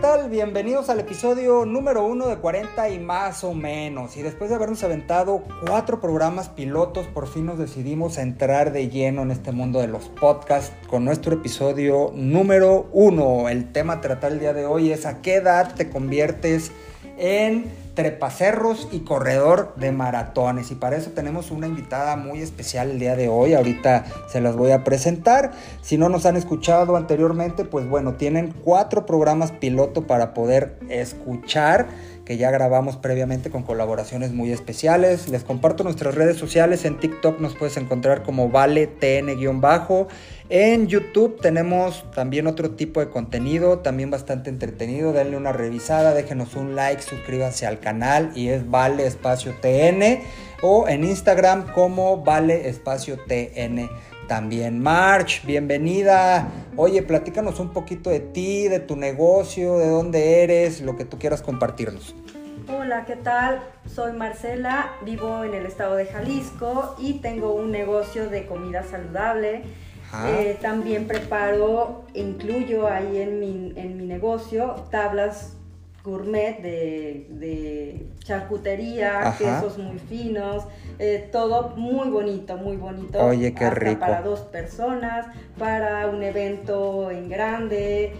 tal? 0.00 0.30
Bienvenidos 0.30 0.90
al 0.90 1.00
episodio 1.00 1.64
número 1.64 2.04
uno 2.04 2.28
de 2.28 2.36
40 2.36 2.88
y 2.90 3.00
más 3.00 3.42
o 3.42 3.52
menos. 3.52 4.16
Y 4.16 4.22
después 4.22 4.48
de 4.48 4.54
habernos 4.54 4.84
aventado 4.84 5.42
cuatro 5.66 6.00
programas 6.00 6.48
pilotos, 6.48 7.08
por 7.08 7.26
fin 7.26 7.46
nos 7.46 7.58
decidimos 7.58 8.16
a 8.18 8.22
entrar 8.22 8.72
de 8.72 8.88
lleno 8.88 9.22
en 9.22 9.32
este 9.32 9.50
mundo 9.50 9.80
de 9.80 9.88
los 9.88 10.08
podcasts 10.08 10.72
con 10.88 11.04
nuestro 11.04 11.34
episodio 11.34 12.12
número 12.14 12.88
uno. 12.92 13.48
El 13.48 13.72
tema 13.72 13.94
a 13.94 14.00
tratar 14.00 14.32
el 14.32 14.40
día 14.40 14.52
de 14.52 14.66
hoy 14.66 14.92
es 14.92 15.04
a 15.04 15.20
qué 15.20 15.36
edad 15.36 15.74
te 15.74 15.90
conviertes 15.90 16.70
en 17.16 17.64
trepacerros 17.98 18.86
y 18.92 19.00
corredor 19.00 19.74
de 19.74 19.90
maratones. 19.90 20.70
Y 20.70 20.76
para 20.76 20.96
eso 20.96 21.10
tenemos 21.10 21.50
una 21.50 21.66
invitada 21.66 22.14
muy 22.14 22.40
especial 22.40 22.92
el 22.92 23.00
día 23.00 23.16
de 23.16 23.28
hoy. 23.28 23.54
Ahorita 23.54 24.04
se 24.28 24.40
las 24.40 24.54
voy 24.54 24.70
a 24.70 24.84
presentar. 24.84 25.50
Si 25.82 25.98
no 25.98 26.08
nos 26.08 26.24
han 26.24 26.36
escuchado 26.36 26.94
anteriormente, 26.94 27.64
pues 27.64 27.88
bueno, 27.88 28.14
tienen 28.14 28.54
cuatro 28.62 29.04
programas 29.04 29.50
piloto 29.50 30.06
para 30.06 30.32
poder 30.32 30.78
escuchar 30.88 31.88
que 32.28 32.36
ya 32.36 32.50
grabamos 32.50 32.98
previamente 32.98 33.48
con 33.48 33.62
colaboraciones 33.62 34.32
muy 34.32 34.52
especiales. 34.52 35.30
Les 35.30 35.44
comparto 35.44 35.82
nuestras 35.82 36.14
redes 36.14 36.36
sociales. 36.36 36.84
En 36.84 37.00
TikTok 37.00 37.40
nos 37.40 37.54
puedes 37.54 37.78
encontrar 37.78 38.22
como 38.22 38.50
vale 38.50 38.86
tn-bajo. 38.86 40.08
En 40.50 40.88
YouTube 40.88 41.40
tenemos 41.40 42.04
también 42.14 42.46
otro 42.46 42.72
tipo 42.72 43.00
de 43.00 43.08
contenido, 43.08 43.78
también 43.78 44.10
bastante 44.10 44.50
entretenido. 44.50 45.14
Denle 45.14 45.38
una 45.38 45.54
revisada, 45.54 46.12
déjenos 46.12 46.54
un 46.54 46.76
like, 46.76 47.00
suscríbanse 47.00 47.66
al 47.66 47.80
canal 47.80 48.30
y 48.34 48.48
es 48.48 48.68
vale 48.68 49.06
espacio 49.06 49.54
tn. 49.62 50.20
O 50.60 50.86
en 50.86 51.04
Instagram 51.04 51.72
como 51.72 52.24
vale 52.24 52.68
espacio 52.68 53.16
tn 53.26 53.88
también. 54.28 54.80
March, 54.80 55.44
bienvenida. 55.44 56.48
Oye, 56.76 57.02
platícanos 57.02 57.58
un 57.58 57.70
poquito 57.70 58.10
de 58.10 58.20
ti, 58.20 58.68
de 58.68 58.78
tu 58.78 58.94
negocio, 58.94 59.78
de 59.78 59.88
dónde 59.88 60.44
eres, 60.44 60.80
lo 60.80 60.96
que 60.96 61.04
tú 61.04 61.18
quieras 61.18 61.42
compartirnos. 61.42 62.14
Hola, 62.72 63.04
¿qué 63.06 63.16
tal? 63.16 63.60
Soy 63.86 64.12
Marcela, 64.12 64.92
vivo 65.04 65.42
en 65.42 65.54
el 65.54 65.66
estado 65.66 65.96
de 65.96 66.06
Jalisco 66.06 66.94
y 66.98 67.14
tengo 67.14 67.54
un 67.54 67.72
negocio 67.72 68.28
de 68.28 68.46
comida 68.46 68.84
saludable. 68.84 69.64
Eh, 70.26 70.56
también 70.62 71.06
preparo, 71.06 72.04
incluyo 72.14 72.88
ahí 72.88 73.18
en 73.18 73.40
mi, 73.40 73.72
en 73.76 73.98
mi 73.98 74.06
negocio 74.06 74.86
tablas 74.90 75.57
gourmet 76.04 76.60
de, 76.60 78.06
charcutería, 78.20 79.34
quesos 79.38 79.78
muy 79.78 79.98
finos, 79.98 80.64
eh, 80.98 81.28
todo 81.32 81.74
muy 81.76 82.08
bonito, 82.08 82.56
muy 82.56 82.76
bonito. 82.76 83.18
Oye, 83.20 83.54
qué 83.54 83.70
rico. 83.70 84.00
Para 84.00 84.22
dos 84.22 84.40
personas, 84.40 85.26
para 85.58 86.06
un 86.08 86.22
evento 86.22 87.10
en 87.10 87.28
grande, 87.28 88.12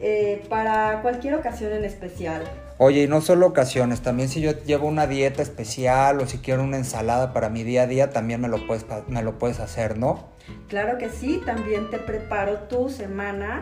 eh, 0.00 0.44
para 0.48 1.00
cualquier 1.02 1.34
ocasión 1.34 1.72
en 1.72 1.84
especial. 1.84 2.42
Oye, 2.78 3.02
y 3.02 3.08
no 3.08 3.20
solo 3.20 3.46
ocasiones, 3.46 4.00
también 4.00 4.28
si 4.30 4.40
yo 4.40 4.52
llevo 4.64 4.88
una 4.88 5.06
dieta 5.06 5.42
especial 5.42 6.20
o 6.20 6.26
si 6.26 6.38
quiero 6.38 6.62
una 6.62 6.78
ensalada 6.78 7.34
para 7.34 7.50
mi 7.50 7.62
día 7.62 7.82
a 7.82 7.86
día, 7.86 8.10
también 8.10 8.40
me 8.40 8.48
lo 8.48 8.66
puedes, 8.66 8.86
me 9.08 9.22
lo 9.22 9.38
puedes 9.38 9.60
hacer, 9.60 9.98
¿no? 9.98 10.30
Claro 10.68 10.96
que 10.96 11.10
sí, 11.10 11.42
también 11.44 11.90
te 11.90 11.98
preparo 11.98 12.60
tu 12.60 12.88
semana 12.88 13.60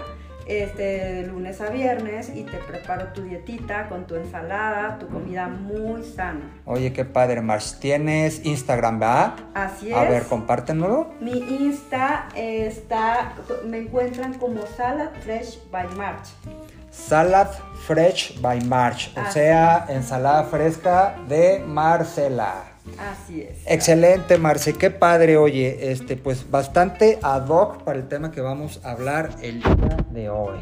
este, 0.48 1.27
lunes 1.27 1.60
a 1.60 1.70
viernes 1.70 2.30
y 2.34 2.44
te 2.44 2.56
preparo 2.58 3.08
tu 3.12 3.22
dietita 3.22 3.88
con 3.88 4.06
tu 4.06 4.16
ensalada, 4.16 4.98
tu 4.98 5.08
comida 5.08 5.46
muy 5.46 6.02
sana. 6.02 6.60
Oye, 6.64 6.92
qué 6.92 7.04
padre, 7.04 7.41
March. 7.42 7.78
¿Tienes 7.80 8.44
Instagram, 8.44 9.00
va? 9.00 9.36
Así 9.54 9.91
es. 9.91 9.96
A 9.96 10.04
ver, 10.04 10.24
compártenlo. 10.24 11.12
Mi 11.20 11.38
Insta 11.38 12.28
está, 12.34 13.34
me 13.66 13.78
encuentran 13.78 14.34
como 14.34 14.62
Salad 14.66 15.10
Fresh 15.20 15.58
by 15.70 15.87
March. 15.97 16.28
Salad 16.91 17.48
Fresh 17.87 18.41
by 18.41 18.60
March, 18.62 19.12
o 19.16 19.31
sea, 19.31 19.87
ensalada 19.88 20.44
fresca 20.44 21.16
de 21.28 21.62
Marcela. 21.66 22.68
Así 22.99 23.43
es. 23.43 23.59
Excelente, 23.66 24.38
Marce, 24.38 24.75
qué 24.75 24.91
padre, 24.91 25.37
oye, 25.37 25.91
este, 25.93 26.16
pues 26.16 26.50
bastante 26.50 27.19
ad 27.22 27.49
hoc 27.49 27.82
para 27.82 27.99
el 27.99 28.09
tema 28.09 28.31
que 28.31 28.41
vamos 28.41 28.81
a 28.84 28.93
hablar 28.93 29.31
el 29.43 29.62
día 29.62 30.06
de 30.10 30.31
hoy. 30.31 30.59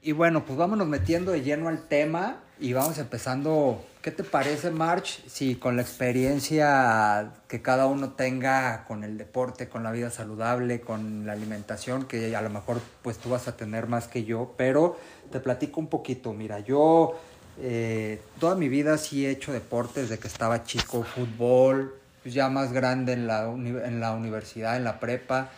Y 0.00 0.12
bueno, 0.12 0.44
pues 0.44 0.58
vámonos 0.58 0.86
metiendo 0.86 1.32
de 1.32 1.42
lleno 1.42 1.68
al 1.68 1.86
tema 1.86 2.42
y 2.60 2.72
vamos 2.72 2.98
empezando. 2.98 3.84
¿Qué 4.02 4.10
te 4.10 4.24
parece, 4.24 4.70
March? 4.70 5.22
Si 5.26 5.56
con 5.56 5.76
la 5.76 5.82
experiencia 5.82 7.32
que 7.48 7.60
cada 7.60 7.86
uno 7.86 8.10
tenga 8.10 8.84
con 8.86 9.04
el 9.04 9.18
deporte, 9.18 9.68
con 9.68 9.82
la 9.82 9.90
vida 9.90 10.10
saludable, 10.10 10.80
con 10.80 11.26
la 11.26 11.32
alimentación, 11.32 12.04
que 12.04 12.34
a 12.34 12.40
lo 12.40 12.48
mejor 12.48 12.80
pues 13.02 13.18
tú 13.18 13.30
vas 13.30 13.48
a 13.48 13.56
tener 13.56 13.86
más 13.86 14.08
que 14.08 14.24
yo, 14.24 14.54
pero 14.56 14.98
te 15.30 15.40
platico 15.40 15.80
un 15.80 15.88
poquito. 15.88 16.32
Mira, 16.32 16.60
yo 16.60 17.18
eh, 17.60 18.20
toda 18.38 18.54
mi 18.54 18.68
vida 18.68 18.98
sí 18.98 19.26
he 19.26 19.30
hecho 19.30 19.52
deportes 19.52 20.08
desde 20.08 20.18
que 20.18 20.28
estaba 20.28 20.64
chico, 20.64 21.02
fútbol, 21.02 21.94
pues 22.22 22.34
ya 22.34 22.48
más 22.48 22.72
grande 22.72 23.12
en 23.12 23.26
la, 23.26 23.44
en 23.44 24.00
la 24.00 24.12
universidad, 24.12 24.76
en 24.76 24.84
la 24.84 25.00
prepa, 25.00 25.50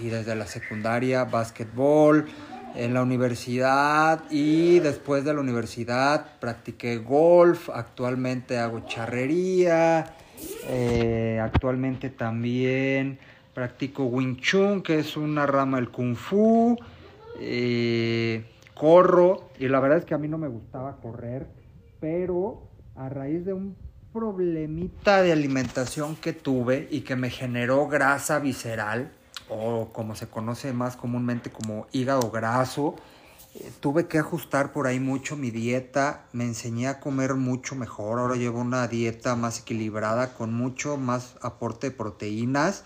y 0.00 0.08
desde 0.08 0.36
la 0.36 0.46
secundaria, 0.46 1.24
básquetbol 1.24 2.28
en 2.74 2.94
la 2.94 3.02
universidad 3.02 4.22
y 4.30 4.78
después 4.80 5.24
de 5.24 5.34
la 5.34 5.40
universidad 5.40 6.38
practiqué 6.38 6.98
golf, 6.98 7.68
actualmente 7.70 8.58
hago 8.58 8.86
charrería, 8.86 10.14
eh, 10.68 11.40
actualmente 11.42 12.10
también 12.10 13.18
practico 13.54 14.04
Wing 14.04 14.36
Chun, 14.36 14.82
que 14.82 14.98
es 14.98 15.16
una 15.16 15.46
rama 15.46 15.78
del 15.78 15.90
Kung 15.90 16.16
Fu, 16.16 16.76
eh, 17.38 18.44
corro 18.74 19.50
y 19.58 19.68
la 19.68 19.80
verdad 19.80 19.98
es 19.98 20.04
que 20.04 20.14
a 20.14 20.18
mí 20.18 20.28
no 20.28 20.38
me 20.38 20.48
gustaba 20.48 20.96
correr, 20.96 21.46
pero 22.00 22.62
a 22.96 23.08
raíz 23.08 23.44
de 23.44 23.52
un 23.52 23.76
problemita 24.12 25.22
de 25.22 25.32
alimentación 25.32 26.16
que 26.16 26.32
tuve 26.32 26.88
y 26.90 27.02
que 27.02 27.16
me 27.16 27.30
generó 27.30 27.86
grasa 27.88 28.38
visceral, 28.38 29.12
o 29.48 29.88
como 29.92 30.14
se 30.14 30.28
conoce 30.28 30.72
más 30.72 30.96
comúnmente 30.96 31.50
como 31.50 31.86
hígado 31.92 32.30
graso. 32.30 32.94
Eh, 33.54 33.72
tuve 33.80 34.06
que 34.06 34.18
ajustar 34.18 34.72
por 34.72 34.86
ahí 34.86 35.00
mucho 35.00 35.36
mi 35.36 35.50
dieta, 35.50 36.26
me 36.32 36.44
enseñé 36.44 36.86
a 36.86 37.00
comer 37.00 37.34
mucho 37.34 37.74
mejor, 37.74 38.20
ahora 38.20 38.36
llevo 38.36 38.60
una 38.60 38.86
dieta 38.86 39.34
más 39.34 39.60
equilibrada 39.60 40.34
con 40.34 40.52
mucho 40.54 40.96
más 40.96 41.34
aporte 41.42 41.90
de 41.90 41.96
proteínas. 41.96 42.84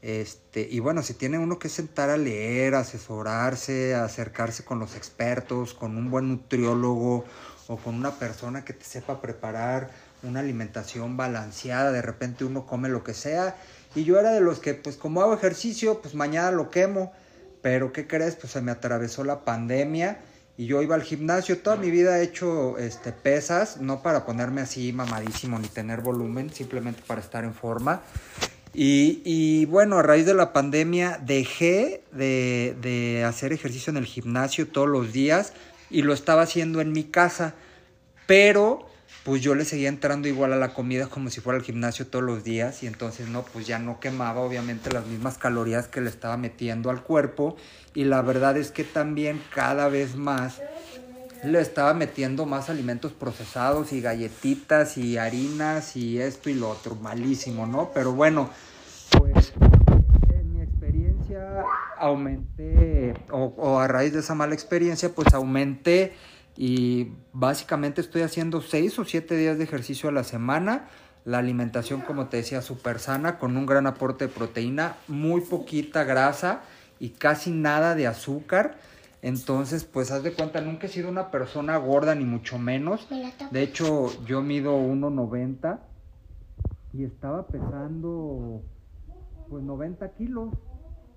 Este, 0.00 0.66
y 0.70 0.78
bueno, 0.78 1.02
si 1.02 1.12
tiene 1.12 1.38
uno 1.38 1.58
que 1.58 1.68
sentar 1.68 2.08
a 2.08 2.16
leer, 2.16 2.74
asesorarse, 2.74 3.94
acercarse 3.94 4.64
con 4.64 4.78
los 4.78 4.94
expertos, 4.94 5.74
con 5.74 5.96
un 5.96 6.10
buen 6.10 6.28
nutriólogo 6.28 7.24
o 7.66 7.76
con 7.76 7.94
una 7.94 8.12
persona 8.12 8.64
que 8.64 8.72
te 8.72 8.84
sepa 8.84 9.20
preparar 9.20 9.90
una 10.22 10.40
alimentación 10.40 11.16
balanceada, 11.16 11.92
de 11.92 12.02
repente 12.02 12.44
uno 12.44 12.64
come 12.64 12.88
lo 12.88 13.04
que 13.04 13.12
sea 13.12 13.56
y 13.94 14.04
yo 14.04 14.18
era 14.18 14.32
de 14.32 14.40
los 14.40 14.58
que, 14.58 14.74
pues 14.74 14.96
como 14.96 15.22
hago 15.22 15.34
ejercicio, 15.34 16.00
pues 16.00 16.14
mañana 16.14 16.50
lo 16.50 16.70
quemo. 16.70 17.12
Pero 17.62 17.92
¿qué 17.92 18.06
crees? 18.06 18.36
Pues 18.36 18.52
se 18.52 18.60
me 18.60 18.70
atravesó 18.70 19.24
la 19.24 19.44
pandemia 19.44 20.20
y 20.56 20.66
yo 20.66 20.82
iba 20.82 20.94
al 20.94 21.02
gimnasio. 21.02 21.58
Toda 21.58 21.76
mi 21.76 21.90
vida 21.90 22.18
he 22.18 22.22
hecho 22.22 22.78
este, 22.78 23.12
pesas, 23.12 23.80
no 23.80 24.02
para 24.02 24.24
ponerme 24.26 24.60
así 24.60 24.92
mamadísimo 24.92 25.58
ni 25.58 25.68
tener 25.68 26.00
volumen, 26.00 26.52
simplemente 26.52 27.02
para 27.06 27.20
estar 27.20 27.44
en 27.44 27.54
forma. 27.54 28.02
Y, 28.74 29.22
y 29.24 29.64
bueno, 29.66 29.98
a 29.98 30.02
raíz 30.02 30.26
de 30.26 30.34
la 30.34 30.52
pandemia 30.52 31.18
dejé 31.24 32.02
de, 32.12 32.76
de 32.80 33.24
hacer 33.24 33.52
ejercicio 33.52 33.90
en 33.90 33.96
el 33.96 34.04
gimnasio 34.04 34.68
todos 34.68 34.88
los 34.88 35.12
días 35.12 35.52
y 35.90 36.02
lo 36.02 36.12
estaba 36.12 36.42
haciendo 36.42 36.80
en 36.80 36.92
mi 36.92 37.04
casa. 37.04 37.54
Pero 38.26 38.87
pues 39.24 39.42
yo 39.42 39.54
le 39.54 39.64
seguía 39.64 39.88
entrando 39.88 40.28
igual 40.28 40.52
a 40.52 40.56
la 40.56 40.72
comida 40.74 41.06
como 41.06 41.30
si 41.30 41.40
fuera 41.40 41.58
al 41.58 41.64
gimnasio 41.64 42.06
todos 42.06 42.24
los 42.24 42.44
días 42.44 42.82
y 42.82 42.86
entonces 42.86 43.28
no, 43.28 43.42
pues 43.42 43.66
ya 43.66 43.78
no 43.78 44.00
quemaba 44.00 44.40
obviamente 44.40 44.90
las 44.90 45.06
mismas 45.06 45.38
calorías 45.38 45.88
que 45.88 46.00
le 46.00 46.08
estaba 46.08 46.36
metiendo 46.36 46.90
al 46.90 47.02
cuerpo 47.02 47.56
y 47.94 48.04
la 48.04 48.22
verdad 48.22 48.56
es 48.56 48.70
que 48.70 48.84
también 48.84 49.42
cada 49.54 49.88
vez 49.88 50.16
más 50.16 50.60
le 51.44 51.60
estaba 51.60 51.94
metiendo 51.94 52.46
más 52.46 52.68
alimentos 52.68 53.12
procesados 53.12 53.92
y 53.92 54.00
galletitas 54.00 54.98
y 54.98 55.18
harinas 55.18 55.96
y 55.96 56.20
esto 56.20 56.50
y 56.50 56.54
lo 56.54 56.70
otro, 56.70 56.96
malísimo, 56.96 57.66
¿no? 57.66 57.90
Pero 57.94 58.12
bueno, 58.12 58.50
pues 59.16 59.52
en 60.30 60.52
mi 60.52 60.62
experiencia 60.62 61.62
aumenté, 61.96 63.14
o, 63.30 63.54
o 63.56 63.78
a 63.78 63.86
raíz 63.86 64.12
de 64.12 64.20
esa 64.20 64.34
mala 64.34 64.54
experiencia, 64.54 65.10
pues 65.10 65.32
aumenté 65.32 66.14
y 66.60 67.12
básicamente 67.32 68.00
estoy 68.00 68.22
haciendo 68.22 68.60
seis 68.60 68.98
o 68.98 69.04
siete 69.04 69.36
días 69.36 69.58
de 69.58 69.64
ejercicio 69.64 70.08
a 70.08 70.12
la 70.12 70.24
semana. 70.24 70.88
La 71.24 71.38
alimentación, 71.38 72.00
como 72.00 72.26
te 72.26 72.38
decía, 72.38 72.62
súper 72.62 72.98
sana, 72.98 73.38
con 73.38 73.56
un 73.56 73.64
gran 73.64 73.86
aporte 73.86 74.26
de 74.26 74.34
proteína, 74.34 74.96
muy 75.06 75.40
poquita 75.42 76.02
grasa 76.02 76.62
y 76.98 77.10
casi 77.10 77.52
nada 77.52 77.94
de 77.94 78.08
azúcar. 78.08 78.76
Entonces, 79.22 79.84
pues 79.84 80.10
haz 80.10 80.24
de 80.24 80.32
cuenta, 80.32 80.60
nunca 80.60 80.88
he 80.88 80.90
sido 80.90 81.08
una 81.08 81.30
persona 81.30 81.76
gorda, 81.76 82.16
ni 82.16 82.24
mucho 82.24 82.58
menos. 82.58 83.06
De 83.52 83.62
hecho, 83.62 84.10
yo 84.26 84.42
mido 84.42 84.76
1,90 84.80 85.78
y 86.92 87.04
estaba 87.04 87.46
pesando 87.46 88.62
pues 89.48 89.62
90 89.62 90.08
kilos. 90.14 90.48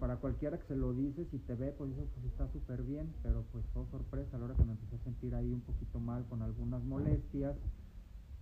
Para 0.01 0.15
cualquiera 0.15 0.57
que 0.57 0.65
se 0.65 0.75
lo 0.75 0.94
dice, 0.94 1.27
si 1.30 1.38
te 1.38 1.53
ve, 1.53 1.75
pues 1.77 1.92
dice, 1.92 2.07
pues 2.15 2.25
está 2.25 2.51
súper 2.51 2.81
bien, 2.81 3.13
pero 3.21 3.45
pues 3.51 3.63
fue 3.71 3.86
sorpresa 3.92 4.36
a 4.36 4.39
la 4.39 4.45
hora 4.45 4.56
que 4.56 4.63
me 4.63 4.71
empecé 4.71 4.95
a 4.95 5.03
sentir 5.03 5.36
ahí 5.36 5.53
un 5.53 5.62
poquito 5.62 6.00
mal 6.00 6.25
con 6.25 6.42
algunas 6.42 6.83
molestias, 6.83 7.56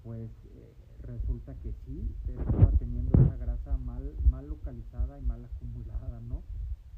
pues 0.02 0.32
eh, 0.56 0.74
resulta 1.04 1.54
que 1.56 1.74
sí, 1.86 2.16
estaba 2.30 2.72
teniendo 2.80 3.12
esa 3.12 3.36
grasa 3.36 3.78
mal, 3.78 4.10
mal 4.30 4.48
localizada 4.48 5.20
y 5.20 5.22
mal 5.22 5.44
acumulada, 5.44 6.22
¿no? 6.22 6.44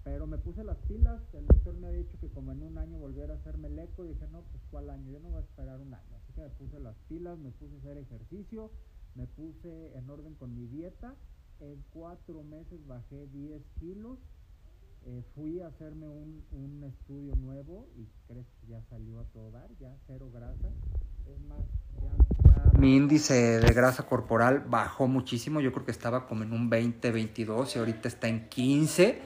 Pero 0.03 0.27
me 0.27 0.37
puse 0.37 0.63
las 0.63 0.77
pilas, 0.87 1.19
el 1.33 1.47
doctor 1.47 1.73
me 1.73 1.87
había 1.87 2.01
dicho 2.01 2.19
que 2.19 2.29
como 2.29 2.51
en 2.51 2.61
un 2.61 2.77
año 2.77 2.99
volviera 2.99 3.33
a 3.33 3.37
hacerme 3.37 3.67
el 3.67 3.79
eco, 3.79 4.03
dije, 4.03 4.27
no, 4.31 4.43
pues 4.43 4.61
cuál 4.69 4.91
año, 4.91 5.09
yo 5.09 5.19
no 5.21 5.29
voy 5.29 5.41
a 5.41 5.45
esperar 5.45 5.79
un 5.79 5.91
año. 5.91 6.15
Así 6.17 6.33
que 6.33 6.41
me 6.41 6.49
puse 6.49 6.79
las 6.79 6.95
pilas, 7.09 7.39
me 7.39 7.49
puse 7.49 7.73
a 7.73 7.79
hacer 7.79 7.97
ejercicio, 7.97 8.69
me 9.15 9.25
puse 9.25 9.97
en 9.97 10.07
orden 10.07 10.35
con 10.35 10.53
mi 10.53 10.67
dieta, 10.67 11.15
en 11.61 11.83
cuatro 11.91 12.43
meses 12.43 12.85
bajé 12.85 13.25
10 13.25 13.63
kilos, 13.79 14.19
eh, 15.05 15.23
fui 15.35 15.59
a 15.61 15.67
hacerme 15.67 16.07
un, 16.07 16.43
un, 16.51 16.83
estudio 16.83 17.35
nuevo 17.35 17.87
y 17.97 18.07
crees 18.27 18.47
que 18.59 18.67
ya 18.67 18.81
salió 18.89 19.19
a 19.19 19.23
todo 19.25 19.51
dar, 19.51 19.69
ya 19.79 19.95
cero 20.07 20.29
grasa. 20.33 20.69
Es 21.27 21.39
más, 21.41 21.59
ya, 22.01 22.79
mi 22.79 22.95
índice 22.95 23.59
de 23.59 23.73
grasa 23.73 24.03
corporal 24.03 24.63
bajó 24.67 25.07
muchísimo, 25.07 25.61
yo 25.61 25.71
creo 25.71 25.85
que 25.85 25.91
estaba 25.91 26.25
como 26.27 26.43
en 26.43 26.53
un 26.53 26.69
20, 26.69 27.11
22 27.11 27.75
y 27.75 27.79
ahorita 27.79 28.07
está 28.07 28.27
en 28.27 28.49
15 28.49 29.21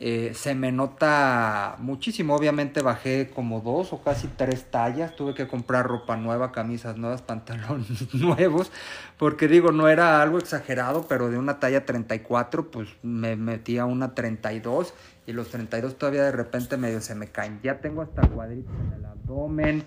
eh, 0.00 0.30
se 0.32 0.54
me 0.54 0.70
nota 0.70 1.74
muchísimo. 1.78 2.36
Obviamente 2.36 2.82
bajé 2.82 3.30
como 3.34 3.60
dos 3.60 3.92
o 3.92 4.00
casi 4.00 4.28
tres 4.28 4.70
tallas. 4.70 5.16
Tuve 5.16 5.34
que 5.34 5.48
comprar 5.48 5.88
ropa 5.88 6.16
nueva, 6.16 6.52
camisas 6.52 6.96
nuevas, 6.96 7.20
pantalones 7.28 8.14
nuevos. 8.14 8.70
Porque 9.16 9.48
digo, 9.48 9.72
no 9.72 9.88
era 9.88 10.22
algo 10.22 10.38
exagerado, 10.38 11.06
pero 11.08 11.30
de 11.30 11.38
una 11.38 11.58
talla 11.58 11.84
34, 11.84 12.70
pues 12.70 12.88
me 13.02 13.34
metí 13.34 13.78
a 13.78 13.86
una 13.86 14.14
32. 14.14 14.94
Y 15.26 15.32
los 15.32 15.48
32 15.48 15.98
todavía 15.98 16.22
de 16.22 16.32
repente 16.32 16.76
medio 16.76 17.00
se 17.00 17.16
me 17.16 17.26
caen. 17.26 17.58
Ya 17.64 17.80
tengo 17.80 18.02
hasta 18.02 18.22
cuadritos 18.28 18.72
en 18.80 18.92
el 18.92 19.04
abdomen. 19.04 19.82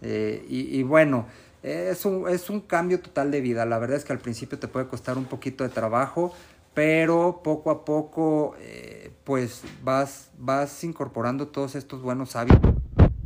Eh, 0.00 0.44
y, 0.48 0.82
bueno, 0.84 1.26
es 1.64 2.04
un, 2.04 2.28
es 2.28 2.50
un 2.50 2.60
cambio 2.60 3.00
total 3.00 3.32
de 3.32 3.40
vida. 3.40 3.66
La 3.66 3.78
verdad 3.78 3.96
es 3.96 4.04
que 4.04 4.12
al 4.12 4.20
principio 4.20 4.60
te 4.60 4.68
puede 4.68 4.86
costar 4.86 5.18
un 5.18 5.24
poquito 5.24 5.64
de 5.64 5.70
trabajo 5.70 6.32
pero 6.76 7.40
poco 7.42 7.70
a 7.70 7.86
poco 7.86 8.54
eh, 8.60 9.10
pues 9.26 9.62
vas, 9.82 10.30
vas 10.38 10.84
incorporando 10.84 11.48
todos 11.48 11.74
estos 11.74 12.00
buenos 12.00 12.36
hábitos 12.36 12.76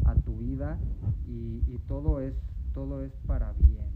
a 0.06 0.14
tu 0.14 0.34
vida 0.38 0.78
y, 1.28 1.62
y 1.68 1.78
todo, 1.86 2.20
es, 2.20 2.32
todo 2.72 3.04
es 3.04 3.12
para 3.26 3.52
bien. 3.52 3.90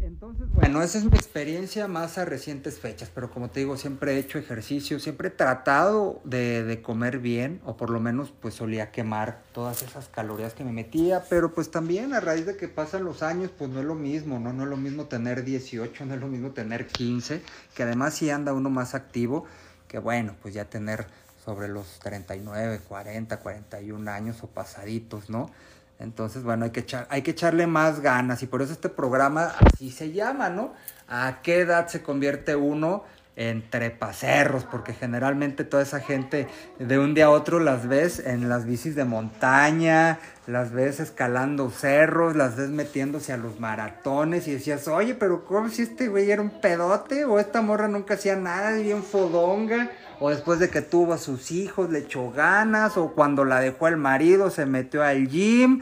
Entonces, 0.00 0.46
bueno, 0.54 0.80
esa 0.80 0.96
es 0.96 1.04
mi 1.04 1.16
experiencia 1.16 1.88
más 1.88 2.16
a 2.16 2.24
recientes 2.24 2.78
fechas, 2.78 3.10
pero 3.14 3.30
como 3.30 3.50
te 3.50 3.60
digo, 3.60 3.76
siempre 3.76 4.14
he 4.14 4.18
hecho 4.18 4.38
ejercicio, 4.38 4.98
siempre 4.98 5.28
he 5.28 5.30
tratado 5.30 6.22
de, 6.24 6.64
de, 6.64 6.80
comer 6.80 7.18
bien, 7.18 7.60
o 7.66 7.76
por 7.76 7.90
lo 7.90 8.00
menos 8.00 8.32
pues 8.40 8.54
solía 8.54 8.90
quemar 8.90 9.42
todas 9.52 9.82
esas 9.82 10.08
calorías 10.08 10.54
que 10.54 10.64
me 10.64 10.72
metía, 10.72 11.24
pero 11.28 11.52
pues 11.52 11.70
también 11.70 12.14
a 12.14 12.20
raíz 12.20 12.46
de 12.46 12.56
que 12.56 12.68
pasan 12.68 13.04
los 13.04 13.22
años, 13.22 13.50
pues 13.58 13.68
no 13.68 13.80
es 13.80 13.84
lo 13.84 13.94
mismo, 13.96 14.38
¿no? 14.38 14.54
No 14.54 14.62
es 14.62 14.70
lo 14.70 14.78
mismo 14.78 15.04
tener 15.04 15.44
18, 15.44 16.06
no 16.06 16.14
es 16.14 16.20
lo 16.20 16.28
mismo 16.28 16.52
tener 16.52 16.86
15, 16.86 17.42
que 17.74 17.82
además 17.82 18.14
si 18.14 18.30
anda 18.30 18.54
uno 18.54 18.70
más 18.70 18.94
activo, 18.94 19.44
que 19.88 19.98
bueno, 19.98 20.34
pues 20.40 20.54
ya 20.54 20.66
tener 20.66 21.06
sobre 21.44 21.68
los 21.68 21.98
39, 22.00 22.80
40, 22.86 23.38
41 23.38 24.10
años 24.10 24.42
o 24.42 24.46
pasaditos, 24.46 25.30
¿no? 25.30 25.50
Entonces, 25.98 26.44
bueno, 26.44 26.64
hay 26.64 26.70
que, 26.70 26.80
echar, 26.80 27.08
hay 27.10 27.22
que 27.22 27.32
echarle 27.32 27.66
más 27.66 28.00
ganas 28.00 28.42
y 28.42 28.46
por 28.46 28.62
eso 28.62 28.72
este 28.72 28.88
programa 28.88 29.52
así 29.58 29.90
se 29.90 30.12
llama, 30.12 30.48
¿no? 30.48 30.74
¿A 31.08 31.40
qué 31.42 31.60
edad 31.60 31.88
se 31.88 32.02
convierte 32.02 32.54
uno 32.54 33.04
en 33.38 33.62
trepacerros? 33.70 34.64
Porque 34.64 34.92
generalmente 34.92 35.64
toda 35.64 35.82
esa 35.82 36.00
gente 36.00 36.46
de 36.78 36.98
un 36.98 37.14
día 37.14 37.26
a 37.26 37.30
otro 37.30 37.58
las 37.58 37.88
ves 37.88 38.18
en 38.18 38.50
las 38.50 38.66
bicis 38.66 38.94
de 38.94 39.06
montaña, 39.06 40.18
las 40.46 40.72
ves 40.72 41.00
escalando 41.00 41.70
cerros, 41.70 42.36
las 42.36 42.56
ves 42.56 42.68
metiéndose 42.68 43.32
a 43.32 43.38
los 43.38 43.58
maratones 43.58 44.46
y 44.46 44.52
decías, 44.52 44.86
oye, 44.88 45.14
pero 45.14 45.46
¿cómo 45.46 45.70
si 45.70 45.82
este 45.82 46.08
güey 46.08 46.30
era 46.30 46.42
un 46.42 46.60
pedote? 46.60 47.24
O 47.24 47.38
esta 47.38 47.62
morra 47.62 47.88
nunca 47.88 48.14
hacía 48.14 48.36
nada, 48.36 48.72
bien 48.72 49.02
fodonga 49.02 49.90
o 50.20 50.30
después 50.30 50.58
de 50.58 50.68
que 50.68 50.82
tuvo 50.82 51.12
a 51.12 51.18
sus 51.18 51.50
hijos 51.50 51.90
le 51.90 52.00
echó 52.00 52.30
ganas, 52.30 52.96
o 52.96 53.12
cuando 53.12 53.44
la 53.44 53.60
dejó 53.60 53.88
el 53.88 53.96
marido 53.96 54.50
se 54.50 54.66
metió 54.66 55.02
al 55.02 55.28
gym. 55.28 55.80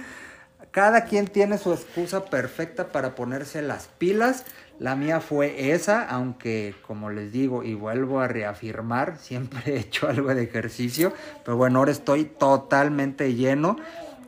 Cada 0.70 1.04
quien 1.04 1.26
tiene 1.26 1.56
su 1.56 1.72
excusa 1.72 2.26
perfecta 2.26 2.88
para 2.88 3.14
ponerse 3.14 3.62
las 3.62 3.86
pilas. 3.98 4.44
La 4.78 4.94
mía 4.94 5.20
fue 5.20 5.72
esa, 5.72 6.08
aunque 6.08 6.74
como 6.86 7.10
les 7.10 7.32
digo 7.32 7.62
y 7.62 7.74
vuelvo 7.74 8.20
a 8.20 8.28
reafirmar, 8.28 9.18
siempre 9.20 9.74
he 9.74 9.78
hecho 9.78 10.08
algo 10.08 10.34
de 10.34 10.42
ejercicio, 10.42 11.12
pero 11.44 11.56
bueno, 11.56 11.78
ahora 11.78 11.92
estoy 11.92 12.24
totalmente 12.24 13.34
lleno 13.34 13.76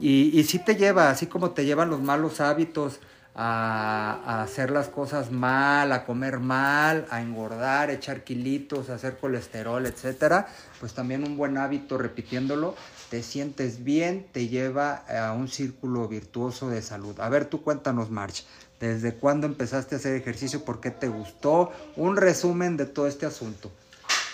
y, 0.00 0.38
y 0.38 0.44
sí 0.44 0.58
te 0.58 0.76
lleva, 0.76 1.10
así 1.10 1.26
como 1.26 1.50
te 1.50 1.64
llevan 1.64 1.90
los 1.90 2.00
malos 2.00 2.40
hábitos 2.40 3.00
a, 3.40 4.42
hacer 4.42 4.70
las 4.70 4.88
cosas 4.88 5.30
mal, 5.30 5.92
a 5.92 6.04
comer 6.04 6.40
mal, 6.40 7.06
a 7.08 7.22
engordar, 7.22 7.88
echar 7.90 8.24
kilitos, 8.24 8.90
a 8.90 8.94
hacer 8.94 9.16
colesterol, 9.16 9.86
etcétera, 9.86 10.48
pues 10.80 10.92
también 10.92 11.22
un 11.22 11.36
buen 11.36 11.56
hábito 11.56 11.98
repitiéndolo, 11.98 12.74
te 13.10 13.22
sientes 13.22 13.84
bien, 13.84 14.26
te 14.32 14.48
lleva 14.48 15.04
a 15.06 15.32
un 15.32 15.46
círculo 15.46 16.08
virtuoso 16.08 16.68
de 16.68 16.82
salud. 16.82 17.18
A 17.20 17.28
ver, 17.28 17.44
tú 17.44 17.62
cuéntanos, 17.62 18.10
March, 18.10 18.44
¿desde 18.80 19.14
cuándo 19.14 19.46
empezaste 19.46 19.94
a 19.94 19.98
hacer 19.98 20.14
ejercicio? 20.14 20.64
¿Por 20.64 20.80
qué 20.80 20.90
te 20.90 21.08
gustó? 21.08 21.72
Un 21.96 22.16
resumen 22.16 22.76
de 22.76 22.86
todo 22.86 23.06
este 23.06 23.26
asunto. 23.26 23.70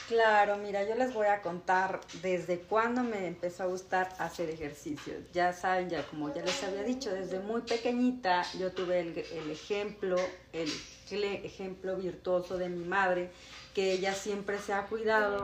Claro, 0.09 0.59
mira, 0.59 0.87
yo 0.87 0.95
les 0.97 1.15
voy 1.15 1.29
a 1.29 1.41
contar 1.41 1.99
desde 2.21 2.59
cuándo 2.59 3.03
me 3.03 3.27
empezó 3.27 3.63
a 3.63 3.67
gustar 3.67 4.11
hacer 4.19 4.51
ejercicio. 4.51 5.15
Ya 5.33 5.55
saben, 5.55 5.89
ya 5.89 6.03
como 6.03 6.33
ya 6.35 6.43
les 6.43 6.63
había 6.63 6.83
dicho, 6.83 7.11
desde 7.11 7.41
muy 7.41 7.63
pequeñita 7.63 8.45
yo 8.59 8.71
tuve 8.71 9.01
el, 9.01 9.51
ejemplo, 9.51 10.17
el, 10.53 10.71
ejemplo 11.11 11.97
virtuoso 11.97 12.59
de 12.59 12.69
mi 12.69 12.85
madre, 12.85 13.31
que 13.75 13.93
ella 13.93 14.13
siempre 14.13 14.59
se 14.59 14.75
ha 14.75 14.83
cuidado. 14.83 15.43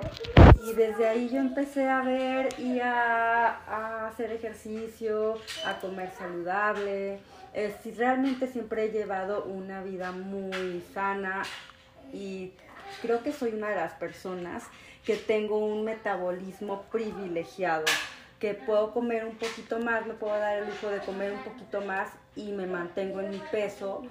Y 0.62 0.74
desde 0.74 1.08
ahí 1.08 1.30
yo 1.30 1.38
empecé 1.38 1.88
a 1.88 2.02
ver 2.02 2.48
y 2.60 2.80
a, 2.80 4.08
hacer 4.08 4.30
ejercicio, 4.30 5.38
a 5.64 5.80
comer 5.80 6.12
saludable. 6.18 7.18
Realmente 7.96 8.46
siempre 8.46 8.84
he 8.84 8.90
llevado 8.90 9.44
una 9.44 9.82
vida 9.82 10.12
muy 10.12 10.82
sana 10.94 11.42
y 12.12 12.52
creo 13.02 13.22
que 13.22 13.32
soy 13.32 13.52
una 13.52 13.68
de 13.68 13.76
las 13.76 13.92
personas 13.94 14.64
que 15.04 15.16
tengo 15.16 15.58
un 15.58 15.84
metabolismo 15.84 16.82
privilegiado, 16.92 17.84
que 18.38 18.54
puedo 18.54 18.92
comer 18.92 19.24
un 19.24 19.36
poquito 19.36 19.78
más, 19.78 20.06
me 20.06 20.14
puedo 20.14 20.34
dar 20.38 20.58
el 20.58 20.66
lujo 20.66 20.88
de 20.88 20.98
comer 21.00 21.32
un 21.32 21.42
poquito 21.42 21.80
más 21.80 22.08
y 22.36 22.52
me 22.52 22.66
mantengo 22.66 23.20
en 23.20 23.30
mi 23.30 23.42
peso. 23.50 24.02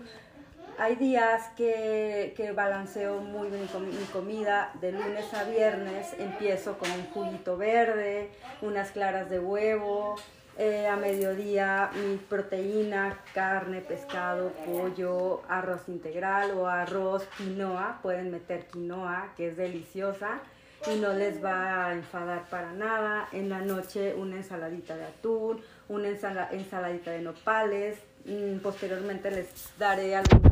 Hay 0.78 0.96
días 0.96 1.50
que, 1.58 2.34
que 2.38 2.52
balanceo 2.54 3.20
muy 3.20 3.50
bien 3.50 3.64
mi 3.64 4.06
comida, 4.06 4.72
de 4.80 4.94
lunes 4.94 5.34
a 5.34 5.44
viernes 5.44 6.14
empiezo 6.18 6.78
con 6.78 6.90
un 6.92 7.06
juguito 7.08 7.58
verde, 7.58 8.30
unas 8.62 8.92
claras 8.92 9.30
de 9.30 9.40
huevo, 9.40 10.16
eh, 10.62 10.88
a 10.88 10.98
mediodía 10.98 11.90
mi 11.96 12.18
proteína, 12.18 13.18
carne, 13.34 13.80
pescado, 13.80 14.52
pollo, 14.66 15.42
arroz 15.48 15.88
integral 15.88 16.52
o 16.52 16.68
arroz 16.68 17.24
quinoa. 17.38 18.00
Pueden 18.02 18.30
meter 18.30 18.68
quinoa, 18.68 19.34
que 19.38 19.48
es 19.48 19.58
deliciosa 19.58 20.42
y 20.86 21.00
no 21.00 21.14
les 21.14 21.42
va 21.42 21.88
a 21.88 21.94
enfadar 21.94 22.44
para 22.50 22.74
nada. 22.74 23.30
En 23.32 23.48
la 23.48 23.62
noche 23.62 24.14
una 24.16 24.36
ensaladita 24.36 24.98
de 24.98 25.06
atún, 25.06 25.62
una 25.88 26.10
ensaladita 26.10 27.12
de 27.12 27.22
nopales. 27.22 27.98
Mm, 28.26 28.58
posteriormente 28.58 29.32
les 29.32 29.48
daré 29.80 30.18
algunas 30.18 30.49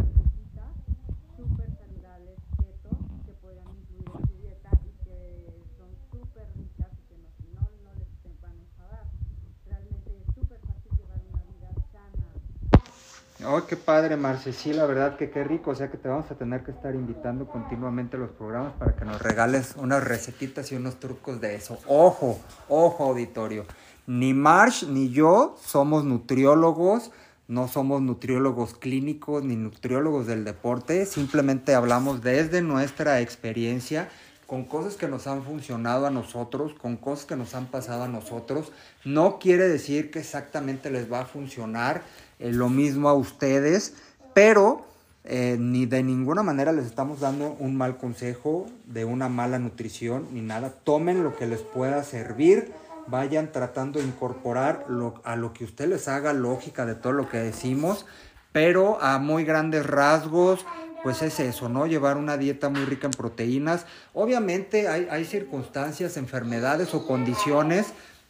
Oh, 13.50 13.66
qué 13.66 13.78
padre, 13.78 14.18
Marce. 14.18 14.52
Sí, 14.52 14.74
la 14.74 14.86
verdad 14.86 15.16
que 15.16 15.30
qué 15.30 15.42
rico. 15.42 15.72
O 15.72 15.76
sea 15.76 15.90
que 15.90 15.98
te 15.98 16.10
vamos 16.10 16.30
a 16.30 16.36
tener 16.36 16.66
que 16.66 16.72
estar 16.72 16.94
invitando 16.94 17.48
continuamente 17.48 18.18
a 18.18 18.20
los 18.20 18.32
programas 18.32 18.74
para 18.74 18.94
que 18.94 19.06
nos 19.06 19.22
regales 19.22 19.76
unas 19.78 20.04
recetitas 20.04 20.70
y 20.74 20.76
unos 20.76 21.00
trucos 21.00 21.40
de 21.40 21.56
eso. 21.56 21.80
Ojo, 21.88 22.40
ojo, 22.68 23.06
auditorio. 23.06 23.66
Ni 24.06 24.34
Marsh 24.34 24.84
ni 24.84 25.12
yo 25.12 25.56
somos 25.64 26.04
nutriólogos, 26.04 27.12
no 27.48 27.70
somos 27.70 28.02
nutriólogos 28.02 28.74
clínicos 28.74 29.46
ni 29.46 29.56
nutriólogos 29.56 30.28
del 30.28 30.44
deporte. 30.44 31.06
Simplemente 31.06 31.74
hablamos 31.74 32.22
desde 32.22 32.62
nuestra 32.62 33.22
experiencia 33.22 34.10
con 34.46 34.64
cosas 34.64 34.96
que 34.96 35.08
nos 35.08 35.28
han 35.28 35.44
funcionado 35.44 36.06
a 36.06 36.10
nosotros, 36.10 36.74
con 36.74 36.98
cosas 36.98 37.26
que 37.26 37.36
nos 37.36 37.54
han 37.54 37.68
pasado 37.68 38.04
a 38.04 38.08
nosotros. 38.08 38.72
No 39.06 39.40
quiere 39.40 39.68
decir 39.70 40.10
que 40.10 40.20
exactamente 40.20 40.90
les 40.90 41.12
va 41.12 41.22
a 41.22 41.26
funcionar 41.26 42.02
eh, 42.40 42.52
lo 42.52 42.70
mismo 42.70 43.10
a 43.10 43.14
ustedes, 43.14 43.94
pero 44.34 44.86
eh, 45.24 45.58
ni 45.60 45.86
de 45.86 46.04
ninguna 46.04 46.42
manera 46.42 46.72
les 46.72 46.86
estamos 46.86 47.20
dando 47.20 47.58
un 47.60 47.76
mal 47.76 47.98
consejo 47.98 48.66
de 48.86 49.04
una 49.04 49.28
mala 49.28 49.60
nutrición 49.60 50.28
ni 50.32 50.42
nada. 50.42 50.70
Tomen 50.70 51.24
lo 51.24 51.36
que 51.36 51.48
les 51.48 51.62
pueda 51.62 52.04
servir, 52.04 52.72
vayan 53.08 53.52
tratando 53.52 54.00
de 54.00 54.06
incorporar 54.06 54.86
a 55.24 55.36
lo 55.36 55.54
que 55.54 55.66
usted 55.66 55.90
les 55.90 56.08
haga 56.08 56.32
lógica 56.32 56.86
de 56.86 56.96
todo 56.96 57.12
lo 57.12 57.30
que 57.30 57.40
decimos, 57.40 58.06
pero 58.54 59.02
a 59.02 59.20
muy 59.20 59.44
grandes 59.44 59.86
rasgos, 59.86 60.66
pues 61.04 61.22
es 61.22 61.40
eso, 61.40 61.68
¿no? 61.68 61.88
Llevar 61.88 62.18
una 62.18 62.38
dieta 62.38 62.70
muy 62.70 62.86
rica 62.86 63.08
en 63.08 63.12
proteínas. 63.12 63.86
Obviamente 64.14 64.88
hay, 64.88 65.08
hay 65.12 65.26
circunstancias, 65.26 66.18
enfermedades 66.18 66.94
o 66.94 67.06
condiciones 67.06 67.88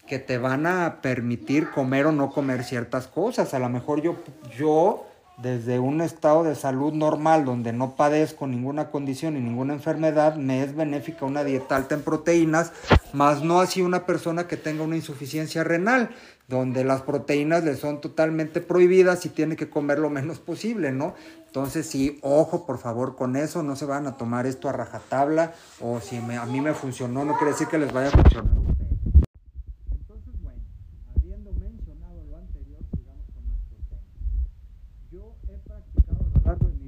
que 0.08 0.20
te 0.20 0.38
van 0.38 0.66
a 0.66 1.02
permitir 1.02 1.70
comer 1.70 2.08
o 2.08 2.12
no 2.12 2.32
comer 2.32 2.64
ciertas 2.64 3.08
cosas. 3.08 3.54
A 3.54 3.60
lo 3.60 3.70
mejor 3.70 4.02
yo, 4.02 4.16
yo 4.58 5.06
desde 5.38 5.78
un 5.78 6.02
estado 6.02 6.44
de 6.44 6.56
salud 6.56 6.94
normal 6.94 7.46
donde 7.46 7.72
no 7.72 7.96
padezco 7.96 8.48
ninguna 8.48 8.90
condición 8.90 9.38
y 9.38 9.40
ninguna 9.40 9.74
enfermedad, 9.74 10.36
me 10.36 10.64
es 10.64 10.76
benéfica 10.76 11.26
una 11.26 11.44
dieta 11.44 11.76
alta 11.76 11.94
en 11.94 12.02
proteínas, 12.02 12.72
más 13.14 13.44
no 13.44 13.60
así 13.60 13.84
una 13.84 14.06
persona 14.06 14.48
que 14.48 14.58
tenga 14.58 14.84
una 14.84 14.96
insuficiencia 14.96 15.64
renal, 15.64 16.10
donde 16.48 16.84
las 16.84 17.04
proteínas 17.04 17.64
le 17.64 17.76
son 17.76 18.02
totalmente 18.02 18.62
prohibidas 18.62 19.26
y 19.26 19.30
tiene 19.30 19.56
que 19.56 19.70
comer 19.70 20.00
lo 20.00 20.10
menos 20.10 20.40
posible, 20.40 20.92
¿no? 20.92 21.14
Entonces 21.46 21.86
sí, 21.86 22.20
ojo 22.24 22.66
por 22.66 22.80
favor 22.80 23.16
con 23.16 23.36
eso, 23.36 23.62
no 23.62 23.76
se 23.76 23.86
van 23.86 24.08
a 24.08 24.18
tomar 24.18 24.48
esto 24.48 24.70
a 24.70 24.72
rajatabla 24.72 25.54
o 25.82 26.00
si 26.00 26.18
a 26.18 26.46
mí 26.46 26.62
me 26.62 26.74
funcionó, 26.74 27.26
no 27.26 27.38
quiere 27.38 27.52
decir 27.52 27.68
que 27.68 27.78
les 27.78 27.94
vaya 27.94 28.08
a 28.08 28.12
funcionar 28.12 28.77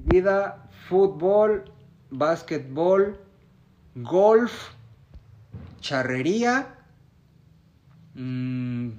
vida, 0.09 0.69
fútbol, 0.87 1.71
básquetbol, 2.09 3.17
golf, 3.95 4.71
charrería, 5.79 6.75
mm, 8.15 8.89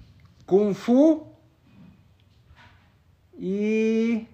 kung 0.46 0.74
fu 0.74 1.26
y 3.38 4.28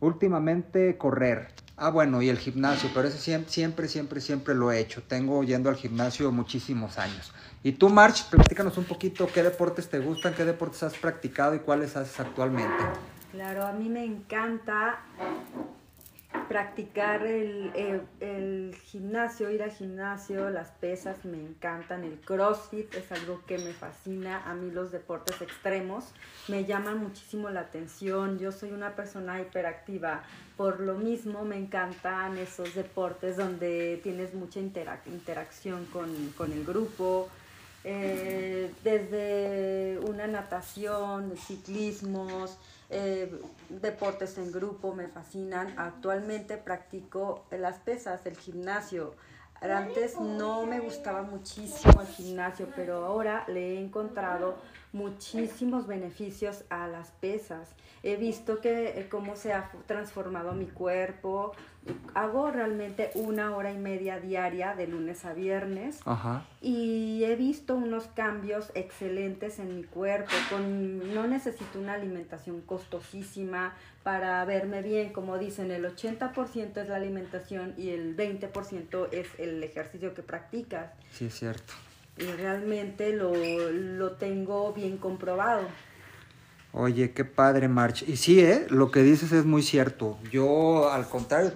últimamente 0.00 0.96
correr. 0.96 1.48
Ah, 1.76 1.90
bueno, 1.90 2.20
y 2.20 2.28
el 2.28 2.38
gimnasio, 2.38 2.90
pero 2.92 3.08
eso 3.08 3.16
siempre, 3.16 3.50
siempre, 3.50 3.88
siempre, 3.88 4.20
siempre 4.20 4.54
lo 4.54 4.70
he 4.70 4.78
hecho. 4.78 5.02
Tengo 5.02 5.42
yendo 5.44 5.70
al 5.70 5.76
gimnasio 5.76 6.30
muchísimos 6.30 6.98
años. 6.98 7.32
Y 7.62 7.72
tú, 7.72 7.88
March, 7.88 8.28
platícanos 8.30 8.76
un 8.76 8.84
poquito 8.84 9.26
qué 9.32 9.42
deportes 9.42 9.88
te 9.88 9.98
gustan, 9.98 10.34
qué 10.34 10.44
deportes 10.44 10.82
has 10.82 10.94
practicado 10.94 11.54
y 11.54 11.60
cuáles 11.60 11.96
haces 11.96 12.20
actualmente. 12.20 12.84
Claro, 13.32 13.66
a 13.66 13.72
mí 13.72 13.88
me 13.88 14.04
encanta 14.04 15.00
practicar 16.48 17.24
el, 17.26 18.76
gimnasio, 18.84 19.50
ir 19.50 19.62
al 19.62 19.70
gimnasio, 19.70 20.50
las 20.50 20.68
pesas 20.68 21.24
me 21.24 21.38
encantan, 21.38 22.04
el 22.04 22.18
CrossFit 22.20 22.92
es 22.94 23.12
algo 23.12 23.40
que 23.46 23.58
me 23.58 23.72
fascina, 23.72 24.42
a 24.48 24.54
mí 24.54 24.70
los 24.70 24.90
deportes 24.90 25.40
extremos 25.40 26.06
me 26.48 26.64
llaman 26.64 26.98
muchísimo 26.98 27.50
la 27.50 27.60
atención, 27.60 28.38
yo 28.38 28.52
soy 28.52 28.72
una 28.72 28.96
persona 28.96 29.40
hiperactiva, 29.40 30.22
por 30.56 30.80
lo 30.80 30.94
mismo 30.94 31.44
me 31.44 31.56
encantan 31.56 32.36
esos 32.36 32.74
deportes 32.74 33.36
donde 33.36 34.00
tienes 34.02 34.34
mucha 34.34 34.60
interacción 34.60 35.86
con, 35.86 36.52
el 36.52 36.64
grupo, 36.64 37.28
eh, 37.84 38.72
desde 38.84 39.98
una 40.00 40.26
natación, 40.26 41.36
ciclismos, 41.36 42.58
eh, 42.90 43.40
deportes 43.68 44.36
en 44.38 44.50
grupo 44.52 44.94
me 44.94 45.08
fascinan. 45.08 45.78
Actualmente 45.78 46.56
practico 46.56 47.44
las 47.50 47.78
pesas, 47.78 48.26
el 48.26 48.36
gimnasio. 48.36 49.14
Antes 49.60 50.18
no 50.18 50.64
me 50.64 50.80
gustaba 50.80 51.22
muchísimo 51.22 52.00
el 52.00 52.06
gimnasio, 52.06 52.68
pero 52.74 53.04
ahora 53.04 53.44
le 53.46 53.74
he 53.74 53.80
encontrado 53.80 54.56
muchísimos 54.92 55.86
beneficios 55.86 56.64
a 56.70 56.88
las 56.88 57.10
pesas. 57.10 57.68
He 58.02 58.16
visto 58.16 58.60
que 58.60 58.98
eh, 58.98 59.08
cómo 59.10 59.36
se 59.36 59.52
ha 59.52 59.70
transformado 59.86 60.52
mi 60.52 60.66
cuerpo. 60.66 61.52
Hago 62.14 62.50
realmente 62.50 63.10
una 63.14 63.56
hora 63.56 63.72
y 63.72 63.78
media 63.78 64.20
diaria 64.20 64.74
de 64.74 64.86
lunes 64.86 65.24
a 65.24 65.32
viernes 65.32 66.00
y 66.60 67.24
he 67.24 67.36
visto 67.36 67.74
unos 67.74 68.06
cambios 68.08 68.70
excelentes 68.74 69.58
en 69.58 69.76
mi 69.76 69.84
cuerpo. 69.84 70.32
Con, 70.50 71.14
no 71.14 71.26
necesito 71.26 71.78
una 71.78 71.94
alimentación 71.94 72.60
costosísima 72.60 73.74
para 74.02 74.44
verme 74.44 74.82
bien. 74.82 75.12
Como 75.12 75.38
dicen, 75.38 75.70
el 75.70 75.84
80% 75.84 76.76
es 76.76 76.88
la 76.88 76.96
alimentación 76.96 77.74
y 77.76 77.90
el 77.90 78.16
20% 78.16 79.08
es 79.12 79.28
el 79.38 79.62
ejercicio 79.62 80.14
que 80.14 80.22
practicas. 80.22 80.92
Sí, 81.10 81.26
es 81.26 81.34
cierto 81.34 81.72
y 82.20 82.24
realmente 82.24 83.12
lo, 83.12 83.32
lo 83.34 84.12
tengo 84.12 84.72
bien 84.72 84.98
comprobado. 84.98 85.66
Oye, 86.72 87.12
qué 87.12 87.24
padre, 87.24 87.68
March. 87.68 88.04
Y 88.06 88.16
sí, 88.16 88.40
¿eh? 88.40 88.66
lo 88.70 88.90
que 88.90 89.02
dices 89.02 89.32
es 89.32 89.44
muy 89.44 89.62
cierto. 89.62 90.18
Yo, 90.30 90.92
al 90.92 91.08
contrario, 91.08 91.52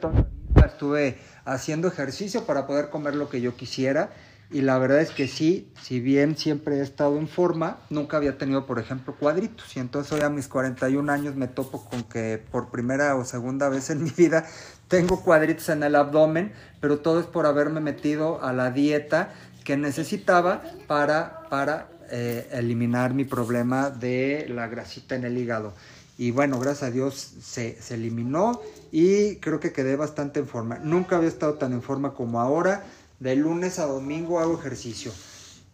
estuve 0.65 1.19
haciendo 1.45 1.89
ejercicio 1.89 2.45
para 2.47 2.67
poder 2.67 2.91
comer 2.91 3.15
lo 3.15 3.29
que 3.29 3.41
yo 3.41 3.57
quisiera. 3.57 4.11
Y 4.51 4.61
la 4.61 4.79
verdad 4.79 5.01
es 5.01 5.11
que 5.11 5.27
sí, 5.27 5.73
si 5.81 6.01
bien 6.01 6.37
siempre 6.37 6.77
he 6.77 6.83
estado 6.83 7.17
en 7.19 7.29
forma, 7.29 7.79
nunca 7.91 8.19
había 8.19 8.37
tenido, 8.39 8.67
por 8.67 8.79
ejemplo, 8.79 9.17
cuadritos. 9.19 9.77
Y 9.77 9.81
entonces 9.81 10.13
hoy 10.13 10.21
a 10.21 10.31
mis 10.31 10.49
41 10.49 11.11
años 11.11 11.35
me 11.35 11.49
topo 11.49 11.85
con 11.89 12.03
que 12.05 12.43
por 12.51 12.71
primera 12.71 13.17
o 13.17 13.25
segunda 13.25 13.69
vez 13.69 13.91
en 13.91 14.05
mi 14.05 14.11
vida 14.11 14.47
tengo 14.89 15.23
cuadritos 15.23 15.69
en 15.71 15.83
el 15.83 15.95
abdomen, 15.95 16.53
pero 16.81 16.99
todo 16.99 17.21
es 17.21 17.27
por 17.27 17.47
haberme 17.47 17.81
metido 17.81 18.43
a 18.43 18.53
la 18.53 18.71
dieta 18.71 19.33
que 19.65 19.77
necesitaba 19.79 20.63
para, 20.87 21.49
para 21.49 21.89
eh, 22.11 22.49
eliminar 22.53 23.15
mi 23.15 23.25
problema 23.25 23.91
de 23.91 24.47
la 24.49 24.69
grasita 24.69 25.15
en 25.15 25.25
el 25.25 25.37
hígado. 25.39 25.75
Y 26.17 26.31
bueno, 26.31 26.61
gracias 26.61 26.91
a 26.91 26.91
Dios 26.93 27.15
se, 27.43 27.81
se, 27.83 27.95
eliminó 27.95 28.61
y 28.93 29.37
creo 29.37 29.59
que 29.59 29.73
quedé 29.73 29.97
bastante 29.97 30.41
en 30.41 30.47
forma. 30.47 30.79
Nunca 30.79 31.17
había 31.17 31.29
estado 31.29 31.55
tan 31.55 31.73
en 31.73 31.83
forma 31.83 32.15
como 32.15 32.41
ahora. 32.41 32.85
De 33.19 33.35
lunes 33.35 33.79
a 33.79 33.87
domingo 33.87 34.39
hago 34.39 34.59
ejercicio. 34.59 35.13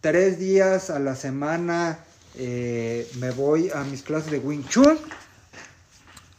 Tres 0.01 0.39
días 0.39 0.89
a 0.89 0.99
la 0.99 1.15
semana 1.15 1.99
eh, 2.35 3.09
me 3.19 3.31
voy 3.31 3.69
a 3.73 3.83
mis 3.83 4.03
clases 4.03 4.31
de 4.31 4.39
Wing 4.39 4.65
Chun. 4.67 4.97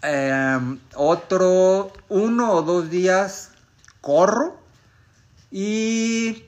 Em, 0.02 0.80
otro, 0.96 1.92
uno 2.08 2.52
o 2.52 2.62
dos 2.62 2.90
días 2.90 3.50
corro. 4.00 4.58
Y 5.50 6.44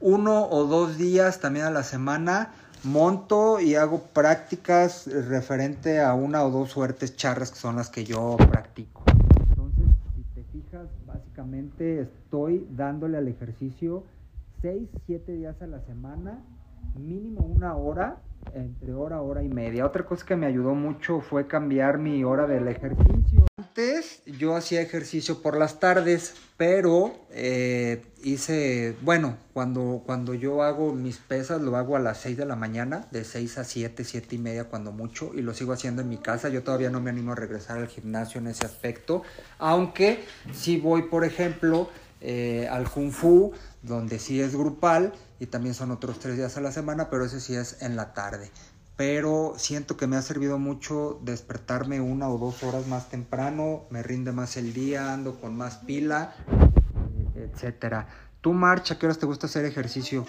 uno 0.00 0.48
o 0.48 0.64
dos 0.64 0.96
días 0.96 1.40
también 1.40 1.66
a 1.66 1.70
la 1.70 1.82
semana 1.82 2.54
monto 2.86 3.60
y 3.60 3.74
hago 3.74 4.00
prácticas 4.00 5.06
referente 5.06 6.00
a 6.00 6.14
una 6.14 6.44
o 6.44 6.50
dos 6.50 6.70
suertes 6.70 7.16
charras 7.16 7.50
que 7.50 7.58
son 7.58 7.76
las 7.76 7.90
que 7.90 8.04
yo 8.04 8.36
practico. 8.36 9.02
Entonces, 9.50 9.86
si 10.14 10.22
te 10.34 10.44
fijas, 10.52 10.88
básicamente 11.06 12.02
estoy 12.02 12.66
dándole 12.70 13.18
al 13.18 13.28
ejercicio 13.28 14.04
6, 14.62 14.88
7 15.06 15.32
días 15.32 15.60
a 15.60 15.66
la 15.66 15.80
semana, 15.80 16.42
mínimo 16.96 17.40
una 17.40 17.76
hora, 17.76 18.16
entre 18.54 18.92
hora, 18.92 19.20
hora 19.20 19.42
y 19.42 19.48
media. 19.48 19.86
Otra 19.86 20.04
cosa 20.04 20.24
que 20.24 20.36
me 20.36 20.46
ayudó 20.46 20.74
mucho 20.74 21.20
fue 21.20 21.46
cambiar 21.46 21.98
mi 21.98 22.24
hora 22.24 22.46
del 22.46 22.68
ejercicio. 22.68 23.46
Antes 23.58 24.22
yo 24.26 24.56
hacía 24.56 24.80
ejercicio 24.80 25.42
por 25.42 25.58
las 25.58 25.80
tardes, 25.80 26.34
pero 26.56 27.14
eh, 27.30 28.06
hice, 28.22 28.96
bueno, 29.02 29.36
cuando, 29.52 30.02
cuando 30.04 30.34
yo 30.34 30.62
hago 30.62 30.92
mis 30.92 31.18
pesas 31.18 31.60
lo 31.60 31.76
hago 31.76 31.96
a 31.96 31.98
las 31.98 32.18
6 32.18 32.38
de 32.38 32.46
la 32.46 32.56
mañana, 32.56 33.06
de 33.10 33.24
6 33.24 33.58
a 33.58 33.64
7, 33.64 34.04
7 34.04 34.34
y 34.34 34.38
media 34.38 34.64
cuando 34.64 34.92
mucho, 34.92 35.32
y 35.34 35.42
lo 35.42 35.52
sigo 35.52 35.72
haciendo 35.72 36.02
en 36.02 36.08
mi 36.08 36.18
casa. 36.18 36.48
Yo 36.48 36.62
todavía 36.62 36.90
no 36.90 37.00
me 37.00 37.10
animo 37.10 37.32
a 37.32 37.34
regresar 37.34 37.78
al 37.78 37.88
gimnasio 37.88 38.40
en 38.40 38.46
ese 38.46 38.64
aspecto, 38.64 39.22
aunque 39.58 40.24
si 40.52 40.78
voy, 40.78 41.02
por 41.02 41.24
ejemplo, 41.24 41.90
eh, 42.22 42.66
al 42.70 42.88
Kung 42.90 43.12
Fu, 43.12 43.52
donde 43.82 44.18
sí 44.18 44.40
es 44.40 44.56
grupal, 44.56 45.12
y 45.38 45.46
también 45.46 45.74
son 45.74 45.90
otros 45.90 46.18
tres 46.18 46.36
días 46.36 46.56
a 46.56 46.60
la 46.60 46.72
semana, 46.72 47.10
pero 47.10 47.24
ese 47.24 47.40
sí 47.40 47.54
es 47.54 47.82
en 47.82 47.96
la 47.96 48.14
tarde 48.14 48.50
pero 48.96 49.52
siento 49.58 49.96
que 49.96 50.06
me 50.06 50.16
ha 50.16 50.22
servido 50.22 50.58
mucho 50.58 51.20
despertarme 51.22 52.00
una 52.00 52.30
o 52.30 52.38
dos 52.38 52.62
horas 52.62 52.86
más 52.86 53.10
temprano, 53.10 53.84
me 53.90 54.02
rinde 54.02 54.32
más 54.32 54.56
el 54.56 54.72
día, 54.72 55.12
ando 55.12 55.38
con 55.38 55.54
más 55.54 55.76
pila, 55.76 56.32
etcétera. 57.34 58.08
¿Tú, 58.40 58.54
Marcha, 58.54 58.98
qué 58.98 59.06
horas 59.06 59.18
te 59.18 59.26
gusta 59.26 59.46
hacer 59.46 59.66
ejercicio? 59.66 60.24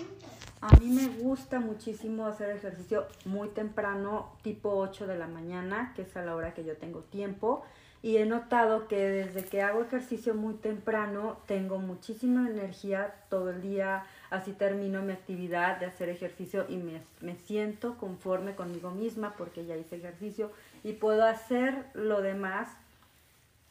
A 0.59 0.75
mí 0.77 0.89
me 0.89 1.07
gusta 1.07 1.59
muchísimo 1.59 2.25
hacer 2.25 2.49
ejercicio 2.49 3.05
muy 3.25 3.47
temprano, 3.49 4.33
tipo 4.41 4.71
8 4.71 5.07
de 5.07 5.17
la 5.17 5.27
mañana, 5.27 5.93
que 5.95 6.01
es 6.01 6.17
a 6.17 6.23
la 6.23 6.35
hora 6.35 6.53
que 6.53 6.65
yo 6.65 6.75
tengo 6.75 7.01
tiempo. 7.01 7.63
Y 8.01 8.17
he 8.17 8.25
notado 8.25 8.87
que 8.87 8.97
desde 8.97 9.45
que 9.45 9.61
hago 9.61 9.81
ejercicio 9.81 10.33
muy 10.33 10.55
temprano, 10.55 11.37
tengo 11.45 11.77
muchísima 11.77 12.49
energía 12.49 13.15
todo 13.29 13.51
el 13.51 13.61
día, 13.61 14.05
Así 14.29 14.53
termino 14.53 15.01
mi 15.01 15.13
actividad 15.13 15.79
de 15.79 15.85
hacer 15.85 16.09
ejercicio 16.09 16.65
y 16.67 16.77
me, 16.77 17.01
me, 17.21 17.35
siento 17.35 17.97
conforme 17.97 18.55
conmigo 18.55 18.91
misma 18.91 19.35
porque 19.37 19.65
ya 19.65 19.77
hice 19.77 19.97
ejercicio 19.97 20.51
y 20.83 20.93
puedo 20.93 21.25
hacer 21.25 21.85
lo 21.93 22.21
demás 22.21 22.67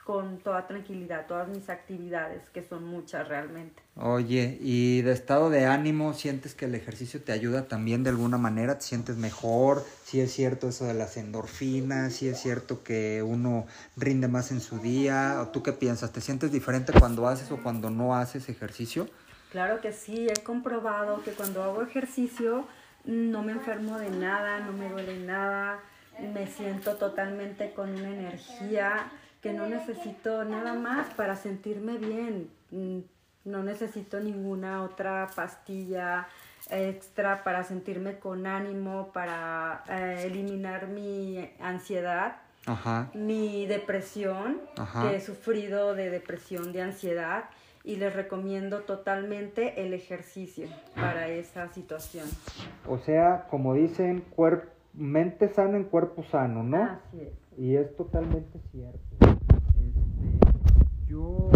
con 0.06 0.38
toda 0.38 0.68
tranquilidad 0.68 1.26
todas 1.26 1.48
mis 1.48 1.68
actividades, 1.68 2.48
que 2.50 2.62
son 2.62 2.84
muchas 2.84 3.26
realmente. 3.26 3.82
Oye, 3.96 4.56
¿y 4.60 5.02
de 5.02 5.10
estado 5.10 5.50
de 5.50 5.66
ánimo 5.66 6.14
sientes 6.14 6.54
que 6.54 6.66
el 6.66 6.76
ejercicio 6.76 7.20
te 7.20 7.32
ayuda 7.32 7.66
también 7.66 8.04
de 8.04 8.10
alguna 8.10 8.38
manera? 8.38 8.78
¿Te 8.78 8.84
sientes 8.84 9.16
mejor? 9.16 9.84
Si 10.04 10.20
es 10.20 10.32
cierto 10.32 10.68
eso 10.68 10.84
de 10.84 10.94
las 10.94 11.16
endorfinas, 11.16 12.12
si 12.12 12.28
es 12.28 12.38
cierto 12.38 12.84
que 12.84 13.25
uno 13.25 13.66
rinde 13.96 14.28
más 14.28 14.52
en 14.52 14.60
su 14.60 14.78
día, 14.78 15.38
¿o 15.42 15.48
tú 15.48 15.64
qué 15.64 15.72
piensas? 15.72 16.12
¿Te 16.12 16.20
sientes 16.20 16.52
diferente 16.52 16.92
cuando 16.92 17.26
haces 17.26 17.50
o 17.50 17.60
cuando 17.60 17.90
no 17.90 18.14
haces 18.14 18.48
ejercicio? 18.48 19.08
Claro 19.50 19.81
que 19.81 19.93
sí, 19.93 20.29
he 20.29 20.43
comprobado 20.43 21.23
que 21.23 21.33
cuando 21.33 21.62
hago 21.62 21.83
ejercicio 21.83 22.67
no 23.05 23.43
me 23.43 23.53
enfermo 23.53 23.99
de 23.99 24.11
nada, 24.11 24.61
no 24.61 24.73
me 24.73 24.88
duele 24.88 25.19
nada, 25.21 25.81
me 26.35 26.47
siento 26.47 26.97
totalmente 26.97 27.73
con 27.73 27.91
una 27.91 28.11
energía 28.11 29.11
que 29.41 29.53
no 29.53 29.67
necesito 29.67 30.45
nada 30.45 30.75
más 30.75 31.09
para 31.15 31.37
sentirme 31.37 31.99
bien. 31.99 32.50
Mm, 32.71 33.00
no 33.45 33.62
necesito 33.62 34.19
ninguna 34.19 34.83
otra 34.83 35.31
pastilla 35.35 36.26
extra 36.69 37.45
para 37.45 37.62
sentirme 37.62 38.19
con 38.19 38.47
ánimo, 38.47 39.12
para 39.12 39.85
eh, 39.88 40.25
eliminar 40.26 40.88
mi 40.88 41.49
ansiedad, 41.61 42.38
mi 43.15 43.67
depresión, 43.67 44.61
que 45.00 45.17
he 45.17 45.21
sufrido 45.21 45.95
de 45.95 46.11
depresión, 46.11 46.73
de 46.73 46.83
ansiedad, 46.83 47.45
y 47.87 47.97
les 47.97 48.12
recomiendo 48.12 48.81
totalmente 48.81 49.87
el 49.87 49.95
ejercicio 49.95 50.66
para 50.97 51.28
esa 51.28 51.73
situación. 51.73 52.28
O 52.87 52.99
sea, 52.99 53.47
como 53.49 53.75
dicen, 53.75 54.25
mente 54.93 55.49
sana 55.55 55.76
en 55.76 55.85
cuerpo 55.85 56.25
sano, 56.25 56.64
¿no? 56.64 56.83
Así 56.83 57.21
es. 57.21 57.33
Y 57.57 57.76
es 57.76 57.95
totalmente 57.97 58.59
cierto. 58.73 58.99
Este, 59.21 59.87
yo, 61.07 61.49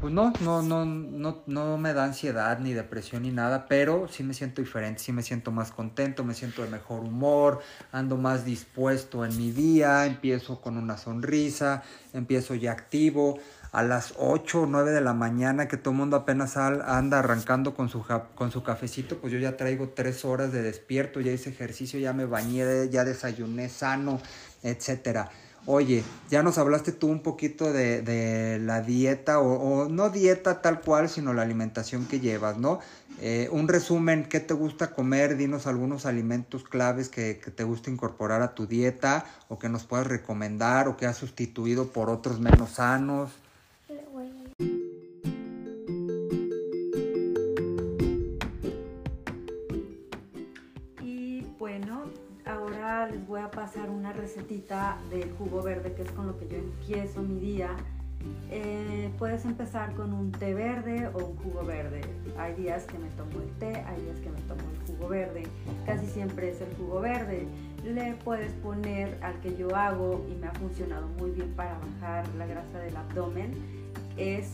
pues 0.00 0.12
no, 0.12 0.32
no, 0.40 0.62
no, 0.62 0.84
no, 0.84 1.42
no 1.46 1.78
me 1.78 1.94
da 1.94 2.04
ansiedad 2.04 2.58
ni 2.58 2.72
depresión 2.72 3.22
ni 3.22 3.30
nada, 3.30 3.66
pero 3.68 4.08
sí 4.08 4.24
me 4.24 4.34
siento 4.34 4.62
diferente, 4.62 4.98
sí 4.98 5.12
me 5.12 5.22
siento 5.22 5.52
más 5.52 5.70
contento, 5.70 6.24
me 6.24 6.34
siento 6.34 6.64
de 6.64 6.70
mejor 6.70 7.00
humor, 7.00 7.60
ando 7.92 8.16
más 8.16 8.44
dispuesto 8.44 9.24
en 9.24 9.36
mi 9.36 9.52
día, 9.52 10.06
empiezo 10.06 10.60
con 10.60 10.76
una 10.76 10.96
sonrisa, 10.96 11.84
empiezo 12.12 12.56
ya 12.56 12.72
activo 12.72 13.38
a 13.74 13.82
las 13.82 14.14
8 14.18 14.62
o 14.62 14.66
9 14.66 14.92
de 14.92 15.00
la 15.00 15.14
mañana 15.14 15.66
que 15.66 15.76
todo 15.76 15.90
el 15.90 15.98
mundo 15.98 16.16
apenas 16.16 16.56
anda 16.56 17.18
arrancando 17.18 17.74
con 17.74 17.88
su, 17.88 18.04
con 18.36 18.52
su 18.52 18.62
cafecito, 18.62 19.18
pues 19.18 19.32
yo 19.32 19.40
ya 19.40 19.56
traigo 19.56 19.88
3 19.88 20.24
horas 20.24 20.52
de 20.52 20.62
despierto, 20.62 21.20
ya 21.20 21.32
hice 21.32 21.50
ejercicio, 21.50 21.98
ya 21.98 22.12
me 22.12 22.24
bañé, 22.24 22.88
ya 22.88 23.04
desayuné 23.04 23.68
sano, 23.68 24.20
etcétera. 24.62 25.28
Oye, 25.66 26.04
ya 26.30 26.44
nos 26.44 26.56
hablaste 26.58 26.92
tú 26.92 27.08
un 27.08 27.20
poquito 27.20 27.72
de, 27.72 28.60
la 28.62 28.80
dieta, 28.80 29.40
o, 29.40 29.88
no 29.88 30.10
dieta 30.10 30.62
tal 30.62 30.80
cual, 30.80 31.08
sino 31.08 31.34
la 31.34 31.42
alimentación 31.42 32.06
que 32.06 32.20
llevas, 32.20 32.58
¿no? 32.58 32.78
Eh, 33.20 33.48
un 33.50 33.66
resumen, 33.66 34.28
¿qué 34.28 34.38
te 34.38 34.54
gusta 34.54 34.92
comer? 34.92 35.36
Dinos 35.36 35.66
algunos 35.66 36.06
alimentos 36.06 36.62
claves 36.62 37.08
que, 37.08 37.40
que, 37.42 37.50
te 37.50 37.64
gusta 37.64 37.90
incorporar 37.90 38.40
a 38.40 38.54
tu 38.54 38.68
dieta, 38.68 39.24
o 39.48 39.58
que 39.58 39.68
nos 39.68 39.82
puedas 39.84 40.06
recomendar, 40.06 40.86
o 40.86 40.96
que 40.96 41.06
has 41.06 41.16
sustituido 41.16 41.88
por 41.88 42.08
otros 42.08 42.38
menos 42.38 42.72
sanos. 42.72 43.30
Voy 53.34 53.42
a 53.42 53.50
pasar 53.50 53.90
una 53.90 54.12
recetita 54.12 54.96
del 55.10 55.32
jugo 55.32 55.60
verde, 55.60 55.92
que 55.94 56.02
es 56.02 56.10
con 56.12 56.28
lo 56.28 56.38
que 56.38 56.46
yo 56.46 56.56
empiezo 56.56 57.20
mi 57.20 57.40
día. 57.40 57.70
Eh, 58.48 59.10
puedes 59.18 59.44
empezar 59.44 59.92
con 59.94 60.12
un 60.12 60.30
té 60.30 60.54
verde 60.54 61.08
o 61.08 61.18
un 61.18 61.36
jugo 61.38 61.64
verde. 61.64 62.02
Hay 62.38 62.54
días 62.54 62.84
que 62.84 62.96
me 62.96 63.08
tomo 63.08 63.42
el 63.42 63.50
té, 63.58 63.74
hay 63.74 64.02
días 64.02 64.20
que 64.20 64.30
me 64.30 64.40
tomo 64.42 64.60
el 64.70 64.86
jugo 64.86 65.08
verde. 65.08 65.42
Casi 65.84 66.06
siempre 66.06 66.50
es 66.50 66.60
el 66.60 66.72
jugo 66.76 67.00
verde. 67.00 67.48
Le 67.82 68.14
puedes 68.22 68.52
poner 68.52 69.18
al 69.20 69.40
que 69.40 69.56
yo 69.56 69.74
hago 69.74 70.24
y 70.30 70.36
me 70.36 70.46
ha 70.46 70.52
funcionado 70.52 71.08
muy 71.18 71.32
bien 71.32 71.52
para 71.56 71.76
bajar 71.76 72.28
la 72.38 72.46
grasa 72.46 72.78
del 72.78 72.96
abdomen. 72.96 73.52
Es 74.16 74.52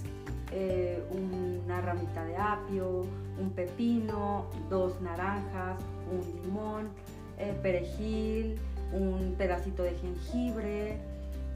eh, 0.52 1.04
una 1.10 1.82
ramita 1.82 2.24
de 2.24 2.34
apio, 2.34 3.04
un 3.38 3.50
pepino, 3.50 4.46
dos 4.70 4.98
naranjas, 5.02 5.78
un 6.10 6.42
limón, 6.42 6.88
eh, 7.42 7.58
perejil, 7.62 8.60
un 8.92 9.34
pedacito 9.36 9.82
de 9.82 9.92
jengibre 9.96 10.98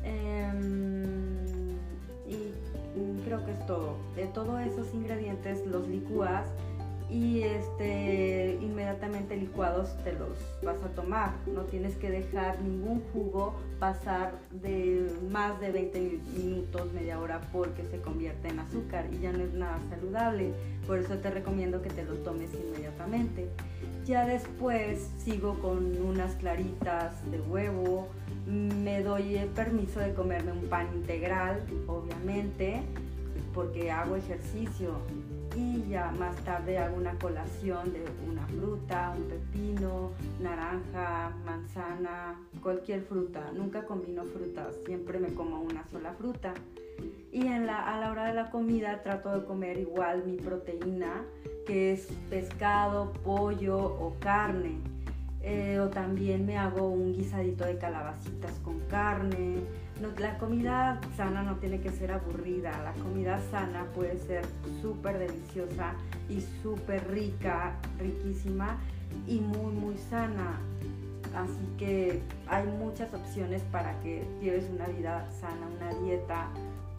em, 0.04 1.74
y 2.26 2.52
creo 3.24 3.44
que 3.44 3.52
es 3.52 3.66
todo. 3.66 3.96
De 4.16 4.26
todos 4.26 4.60
esos 4.60 4.92
ingredientes 4.94 5.66
los 5.66 5.86
licúas 5.88 6.46
y 7.14 7.42
este, 7.42 8.58
inmediatamente 8.60 9.36
licuados 9.36 9.96
te 10.02 10.12
los 10.14 10.36
vas 10.64 10.82
a 10.82 10.88
tomar. 10.88 11.30
No 11.46 11.60
tienes 11.62 11.94
que 11.94 12.10
dejar 12.10 12.60
ningún 12.60 13.02
jugo 13.12 13.54
pasar 13.78 14.32
de 14.50 15.12
más 15.30 15.60
de 15.60 15.70
20 15.70 16.18
minutos, 16.36 16.92
media 16.92 17.20
hora, 17.20 17.40
porque 17.52 17.84
se 17.84 18.00
convierte 18.00 18.48
en 18.48 18.58
azúcar 18.58 19.06
y 19.12 19.20
ya 19.20 19.30
no 19.30 19.44
es 19.44 19.54
nada 19.54 19.78
saludable. 19.90 20.54
Por 20.88 20.98
eso 20.98 21.14
te 21.18 21.30
recomiendo 21.30 21.82
que 21.82 21.90
te 21.90 22.02
lo 22.02 22.14
tomes 22.14 22.50
inmediatamente. 22.52 23.48
Ya 24.04 24.26
después 24.26 25.08
sigo 25.18 25.60
con 25.60 25.96
unas 26.02 26.34
claritas 26.34 27.12
de 27.30 27.40
huevo, 27.40 28.08
me 28.48 29.04
doy 29.04 29.36
el 29.36 29.50
permiso 29.50 30.00
de 30.00 30.14
comerme 30.14 30.50
un 30.50 30.66
pan 30.66 30.88
integral, 30.92 31.60
obviamente, 31.86 32.82
porque 33.54 33.92
hago 33.92 34.16
ejercicio 34.16 34.96
ya 35.88 36.10
más 36.10 36.36
tarde 36.44 36.78
hago 36.78 36.96
una 36.96 37.16
colación 37.18 37.92
de 37.92 38.04
una 38.28 38.46
fruta, 38.46 39.14
un 39.16 39.24
pepino, 39.28 40.10
naranja, 40.40 41.32
manzana, 41.44 42.40
cualquier 42.60 43.02
fruta. 43.02 43.52
Nunca 43.54 43.84
combino 43.84 44.24
frutas, 44.24 44.74
siempre 44.84 45.18
me 45.18 45.28
como 45.34 45.60
una 45.60 45.86
sola 45.88 46.12
fruta. 46.14 46.54
Y 47.32 47.46
en 47.46 47.66
la, 47.66 47.80
a 47.82 48.00
la 48.00 48.10
hora 48.10 48.26
de 48.26 48.34
la 48.34 48.50
comida 48.50 49.02
trato 49.02 49.38
de 49.38 49.46
comer 49.46 49.78
igual 49.78 50.24
mi 50.24 50.36
proteína, 50.36 51.24
que 51.66 51.92
es 51.92 52.08
pescado, 52.30 53.12
pollo 53.24 53.78
o 53.78 54.16
carne. 54.20 54.78
Eh, 55.42 55.78
o 55.78 55.88
también 55.88 56.46
me 56.46 56.56
hago 56.56 56.88
un 56.88 57.12
guisadito 57.12 57.64
de 57.64 57.76
calabacitas 57.76 58.52
con 58.64 58.80
carne. 58.88 59.58
La 60.18 60.38
comida 60.38 61.00
sana 61.16 61.42
no 61.42 61.56
tiene 61.56 61.80
que 61.80 61.90
ser 61.90 62.12
aburrida. 62.12 62.72
La 62.82 62.92
comida 63.02 63.40
sana 63.50 63.86
puede 63.94 64.18
ser 64.18 64.44
súper 64.82 65.18
deliciosa 65.18 65.94
y 66.28 66.40
súper 66.62 67.10
rica, 67.10 67.74
riquísima 67.98 68.78
y 69.26 69.40
muy, 69.40 69.72
muy 69.72 69.96
sana. 69.98 70.58
Así 71.34 71.68
que 71.78 72.22
hay 72.46 72.66
muchas 72.66 73.12
opciones 73.14 73.62
para 73.72 73.98
que 74.00 74.24
lleves 74.40 74.64
una 74.70 74.86
vida 74.86 75.28
sana, 75.40 75.66
una 75.76 75.94
dieta 76.04 76.48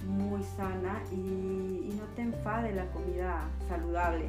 muy 0.08 0.44
sana 0.58 1.02
y, 1.12 1.94
no 1.96 2.04
te 2.16 2.24
enfade 2.24 2.76
la 2.76 2.86
comida 2.88 3.48
saludable 3.70 4.26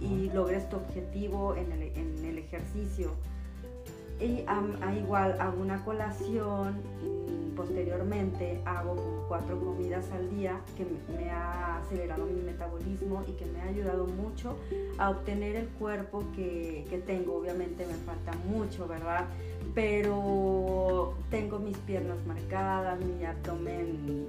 y 0.00 0.30
logres 0.30 0.68
tu 0.68 0.76
objetivo 0.76 1.56
en 1.56 1.72
el, 1.72 2.38
ejercicio. 2.38 3.10
Y 4.20 4.44
igual 4.98 5.40
hago 5.40 5.60
una 5.60 5.84
colación, 5.84 6.80
y 7.02 7.39
posteriormente 7.60 8.62
hago 8.64 9.26
cuatro 9.28 9.60
comidas 9.60 10.10
al 10.12 10.30
día 10.30 10.58
que 10.78 10.86
me, 11.12 11.30
ha 11.30 11.76
acelerado 11.76 12.24
mi 12.24 12.40
metabolismo 12.40 13.22
y 13.28 13.32
que 13.32 13.44
me 13.44 13.60
ha 13.60 13.64
ayudado 13.64 14.06
mucho 14.06 14.56
a 14.96 15.10
obtener 15.10 15.56
el 15.56 15.68
cuerpo 15.68 16.24
que, 16.34 16.86
que 16.88 16.98
tengo. 16.98 17.36
Obviamente 17.36 17.84
me 17.86 17.94
falta 17.94 18.32
mucho, 18.48 18.88
¿verdad? 18.88 19.26
pero 19.74 21.14
tengo 21.30 21.58
mis 21.58 21.76
piernas 21.78 22.16
marcadas, 22.26 22.98
mi 22.98 23.24
abdomen, 23.24 24.26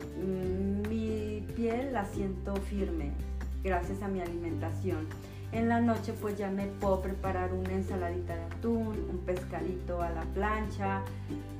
mi 0.89 1.43
piel 1.55 1.93
la 1.93 2.05
siento 2.05 2.55
firme 2.57 3.11
gracias 3.63 4.01
a 4.01 4.07
mi 4.07 4.21
alimentación. 4.21 5.07
En 5.51 5.67
la 5.67 5.81
noche 5.81 6.13
pues 6.13 6.37
ya 6.37 6.49
me 6.49 6.67
puedo 6.67 7.01
preparar 7.01 7.53
una 7.53 7.73
ensaladita 7.73 8.35
de 8.35 8.43
atún, 8.43 9.05
un 9.09 9.17
pescadito 9.25 10.01
a 10.01 10.09
la 10.09 10.21
plancha, 10.33 11.01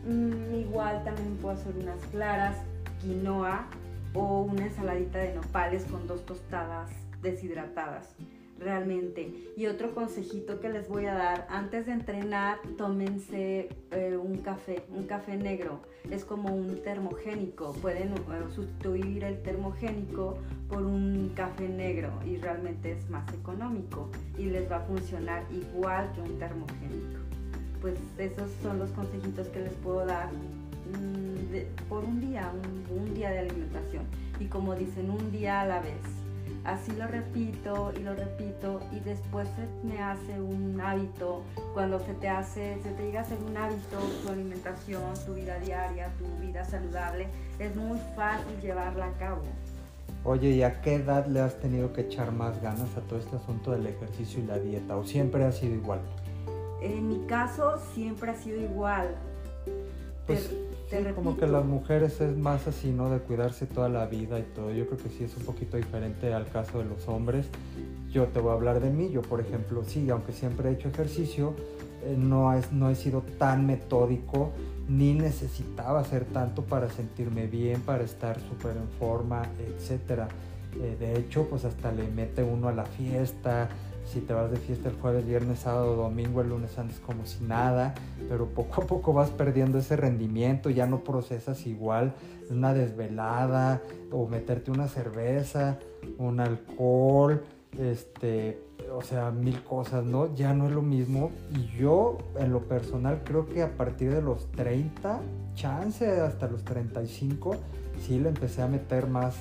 mm, 0.08 0.56
igual 0.56 1.04
también 1.04 1.36
puedo 1.38 1.56
hacer 1.56 1.76
unas 1.76 2.00
claras, 2.08 2.56
quinoa 3.02 3.66
o 4.14 4.42
una 4.44 4.66
ensaladita 4.66 5.20
de 5.20 5.36
nopales 5.36 5.84
con 5.86 6.08
dos 6.08 6.26
tostadas 6.26 6.90
deshidratadas 7.22 8.16
realmente. 8.62 9.34
Y 9.58 9.68
otro 9.68 9.94
consejito 9.94 10.60
que 10.60 10.70
les 10.70 10.88
voy 10.88 11.06
a 11.06 11.14
dar, 11.14 11.48
antes 11.50 11.86
de 11.86 11.94
entrenar, 11.94 12.60
tómense 12.78 13.70
eh, 13.92 14.18
un 14.18 14.38
café, 14.38 14.84
un 14.90 15.06
café 15.06 15.36
negro. 15.38 15.82
Es 16.10 16.26
como 16.26 16.54
un 16.54 16.82
termogénico. 16.84 17.74
Pueden 17.74 18.14
uh, 18.14 18.52
sustituir 18.54 19.24
el 19.24 19.42
termogénico 19.42 20.38
por 20.70 20.84
un 20.84 21.32
café 21.36 21.68
negro 21.68 22.12
y 22.26 22.38
realmente 22.38 22.94
es 22.94 23.10
más 23.10 23.32
económico 23.34 24.10
y 24.38 24.46
les 24.46 24.72
va 24.72 24.78
a 24.78 24.82
funcionar 24.82 25.44
igual 25.52 26.12
que 26.14 26.22
un 26.22 26.40
termogénico. 26.40 27.20
Pues 27.82 27.96
esos 28.18 28.50
son 28.62 28.80
los 28.80 28.92
consejitos 28.92 29.48
que 29.50 29.60
les 29.60 29.74
puedo 29.74 30.06
dar. 30.06 30.30
Mm, 30.32 31.32
por 31.90 32.04
un 32.04 32.20
día, 32.22 32.52
un, 32.90 33.14
día 33.14 33.32
de 33.32 33.40
alimentación. 33.40 34.04
Y 34.40 34.46
como 34.46 34.76
dicen, 34.76 35.10
un 35.10 35.32
día 35.32 35.62
a 35.62 35.66
la 35.66 35.82
vez. 35.82 36.21
Así 36.64 36.92
lo 36.92 37.08
repito 37.08 37.92
y 37.98 38.04
lo 38.04 38.14
repito 38.14 38.82
y 38.92 39.00
después 39.00 39.48
se 39.56 39.88
me 39.88 40.02
hace 40.02 40.40
un 40.40 40.80
hábito. 40.80 41.44
Cuando 41.74 42.00
se 42.00 42.14
te 42.14 42.30
hace, 42.30 42.78
se 42.84 42.92
te 42.92 43.04
llega 43.04 43.22
a 43.22 43.26
ser 43.26 43.40
un 43.40 43.58
hábito 43.58 43.98
tu 44.24 44.32
alimentación, 44.32 45.14
tu 45.26 45.34
vida 45.34 45.58
diaria, 45.60 46.10
tu 46.20 46.26
vida 46.46 46.64
saludable, 46.64 47.28
es 47.58 47.76
muy 47.76 48.00
fácil 48.16 48.60
llevarla 48.62 49.08
a 49.08 49.14
cabo. 49.14 49.42
Oye, 50.24 50.50
¿y 50.50 50.62
a 50.62 50.82
qué 50.82 50.96
edad 50.96 51.26
le 51.26 51.40
has 51.40 51.60
tenido 51.60 51.94
que 51.94 52.02
echar 52.02 52.32
más 52.32 52.62
ganas 52.62 52.96
a 52.96 53.02
todo 53.02 53.18
este 53.18 53.38
asunto 53.38 53.72
del 53.72 53.88
ejercicio 53.88 54.44
y 54.44 54.46
la 54.46 54.60
dieta? 54.60 54.96
¿O 54.96 55.04
siempre 55.04 55.44
ha 55.46 55.52
sido 55.52 55.74
igual? 55.74 56.02
En 56.82 57.08
mi 57.08 57.26
caso 57.26 57.80
siempre 57.96 58.30
ha 58.30 58.36
sido 58.36 58.62
igual. 58.62 59.16
Pues 60.28 60.52
como 61.16 61.38
que 61.38 61.48
las 61.48 61.64
mujeres 61.66 62.20
es 62.22 62.38
más 62.38 62.68
así, 62.68 62.92
¿no? 62.92 63.10
De 63.10 63.20
cuidarse 63.20 63.66
toda 63.66 63.90
la 63.90 64.06
vida 64.08 64.40
y 64.40 64.44
todo. 64.44 64.72
Yo 64.72 64.86
creo 64.88 64.98
que 64.98 65.10
sí 65.10 65.24
es 65.24 65.36
un 65.38 65.44
poquito 65.44 65.78
diferente 65.78 66.34
al 66.34 66.48
caso 66.50 66.80
de 66.80 66.86
los 66.86 67.08
hombres. 67.08 67.48
Yo 68.12 68.28
te 68.28 68.40
voy 68.40 68.52
a 68.52 68.54
hablar 68.54 68.82
de 68.82 68.90
mí. 68.90 69.10
Yo, 69.10 69.22
por 69.22 69.40
ejemplo, 69.40 69.84
sí, 69.86 70.10
aunque 70.10 70.34
siempre 70.34 70.70
he 70.70 70.74
hecho 70.74 70.90
ejercicio, 70.90 71.54
eh, 72.04 72.16
no, 72.18 72.54
es, 72.54 72.72
no 72.72 72.90
he 72.90 72.96
sido 72.96 73.24
tan 73.38 73.66
metódico 73.66 74.52
ni 74.90 75.14
necesitaba 75.14 76.02
hacer 76.02 76.26
tanto 76.26 76.64
para 76.64 76.90
sentirme 76.90 77.48
bien, 77.48 77.82
para 77.82 78.04
estar 78.04 78.40
súper 78.42 78.76
en 78.76 78.90
forma, 79.00 79.44
etc. 79.60 80.24
Eh, 80.82 80.98
de 81.00 81.18
hecho, 81.18 81.48
pues 81.50 81.64
hasta 81.64 81.92
le 81.92 82.08
mete 82.10 82.44
uno 82.44 82.68
a 82.68 82.74
la 82.74 82.86
fiesta. 82.86 83.70
Si 84.06 84.20
te 84.20 84.34
vas 84.34 84.52
de 84.52 84.58
fiesta 84.58 84.90
el 84.90 84.96
jueves, 84.96 85.26
viernes, 85.26 85.60
sábado, 85.60 85.96
domingo, 85.96 86.42
el 86.42 86.50
lunes 86.50 86.78
andes 86.78 87.00
como 87.00 87.26
si 87.26 87.44
nada, 87.44 87.94
pero 88.28 88.48
poco 88.48 88.82
a 88.82 88.86
poco 88.86 89.14
vas 89.14 89.30
perdiendo 89.30 89.78
ese 89.78 89.96
rendimiento, 89.96 90.70
ya 90.70 90.86
no 90.86 91.04
procesas 91.04 91.66
igual 91.66 92.14
una 92.50 92.74
desvelada 92.74 93.82
o 94.12 94.28
meterte 94.28 94.72
una 94.72 94.88
cerveza, 94.88 95.80
un 96.18 96.40
alcohol, 96.40 97.42
este, 97.80 98.60
o 98.94 99.02
sea, 99.02 99.32
mil 99.32 99.64
cosas, 99.64 100.04
¿no? 100.04 100.34
Ya 100.36 100.54
no 100.54 100.68
es 100.68 100.74
lo 100.74 100.82
mismo. 100.82 101.32
Y 101.56 101.78
yo, 101.78 102.18
en 102.38 102.52
lo 102.52 102.62
personal, 102.62 103.22
creo 103.24 103.48
que 103.48 103.62
a 103.62 103.78
partir 103.78 104.14
de 104.14 104.22
los 104.22 104.52
30, 104.52 105.22
chance 105.56 106.20
hasta 106.20 106.48
los 106.48 106.64
35, 106.64 107.56
sí 108.02 108.20
le 108.20 108.30
empecé 108.30 108.62
a 108.62 108.68
meter 108.68 109.08
más, 109.08 109.36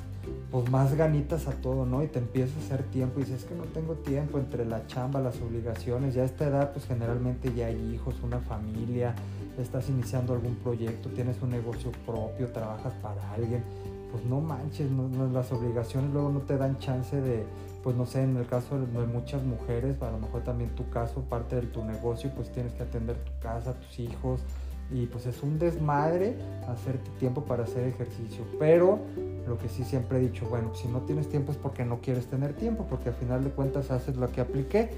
pues 0.51 0.71
más 0.71 0.95
ganitas 0.95 1.47
a 1.47 1.53
todo, 1.53 1.87
¿no? 1.87 2.03
Y 2.03 2.09
te 2.09 2.19
empieza 2.19 2.59
a 2.59 2.63
hacer 2.63 2.83
tiempo 2.85 3.21
y 3.21 3.25
dices, 3.25 3.43
es 3.43 3.45
que 3.47 3.55
no 3.55 3.65
tengo 3.65 3.95
tiempo 3.95 4.39
entre 4.39 4.65
la 4.65 4.87
chamba, 4.87 5.21
las 5.21 5.41
obligaciones. 5.41 6.15
Ya 6.15 6.23
a 6.23 6.27
esta 6.27 6.47
edad, 6.47 6.73
pues 6.73 6.87
generalmente 6.87 7.53
ya 7.55 7.67
hay 7.67 7.95
hijos, 7.95 8.17
una 8.23 8.39
familia, 8.39 9.15
estás 9.59 9.89
iniciando 9.89 10.35
algún 10.35 10.57
proyecto, 10.57 11.09
tienes 11.11 11.41
un 11.43 11.51
negocio 11.51 11.93
propio, 12.07 12.49
trabajas 12.49 12.93
para 13.03 13.33
alguien. 13.33 13.63
Pues 14.11 14.25
no 14.25 14.41
manches, 14.41 14.91
las 15.33 15.53
obligaciones 15.53 16.13
luego 16.13 16.31
no 16.31 16.41
te 16.41 16.57
dan 16.57 16.79
chance 16.79 17.21
de 17.21 17.45
pues 17.83 17.97
no 17.97 18.05
sé, 18.05 18.23
en 18.23 18.37
el 18.37 18.47
caso 18.47 18.79
de 18.79 19.07
muchas 19.07 19.43
mujeres, 19.43 20.01
a 20.03 20.11
lo 20.11 20.19
mejor 20.19 20.43
también 20.43 20.71
tu 20.75 20.89
caso, 20.91 21.23
parte 21.23 21.57
de 21.57 21.63
tu 21.63 21.85
negocio, 21.85 22.31
pues 22.37 22.53
tienes 22.53 22.75
que 22.75 22.83
atender 22.83 23.17
tu 23.17 23.33
casa, 23.41 23.73
tus 23.73 23.99
hijos, 23.99 24.43
y 24.92 25.07
pues 25.07 25.26
es 25.26 25.42
un 25.42 25.59
desmadre 25.59 26.37
hacerte 26.68 27.11
tiempo 27.18 27.44
para 27.44 27.64
hacer 27.64 27.87
ejercicio. 27.87 28.44
Pero 28.59 28.98
lo 29.46 29.59
que 29.59 29.68
sí 29.68 29.85
siempre 29.85 30.18
he 30.18 30.20
dicho, 30.20 30.46
bueno, 30.48 30.74
si 30.74 30.88
no 30.88 31.00
tienes 31.00 31.29
tiempo 31.29 31.53
es 31.53 31.59
porque 31.59 31.85
no 31.85 32.00
quieres 32.00 32.26
tener 32.26 32.55
tiempo, 32.55 32.87
porque 32.88 33.11
al 33.11 33.14
final 33.14 33.44
de 33.44 33.50
cuentas 33.50 33.90
haces 33.90 34.16
lo 34.16 34.31
que 34.31 34.40
apliqué. 34.40 34.90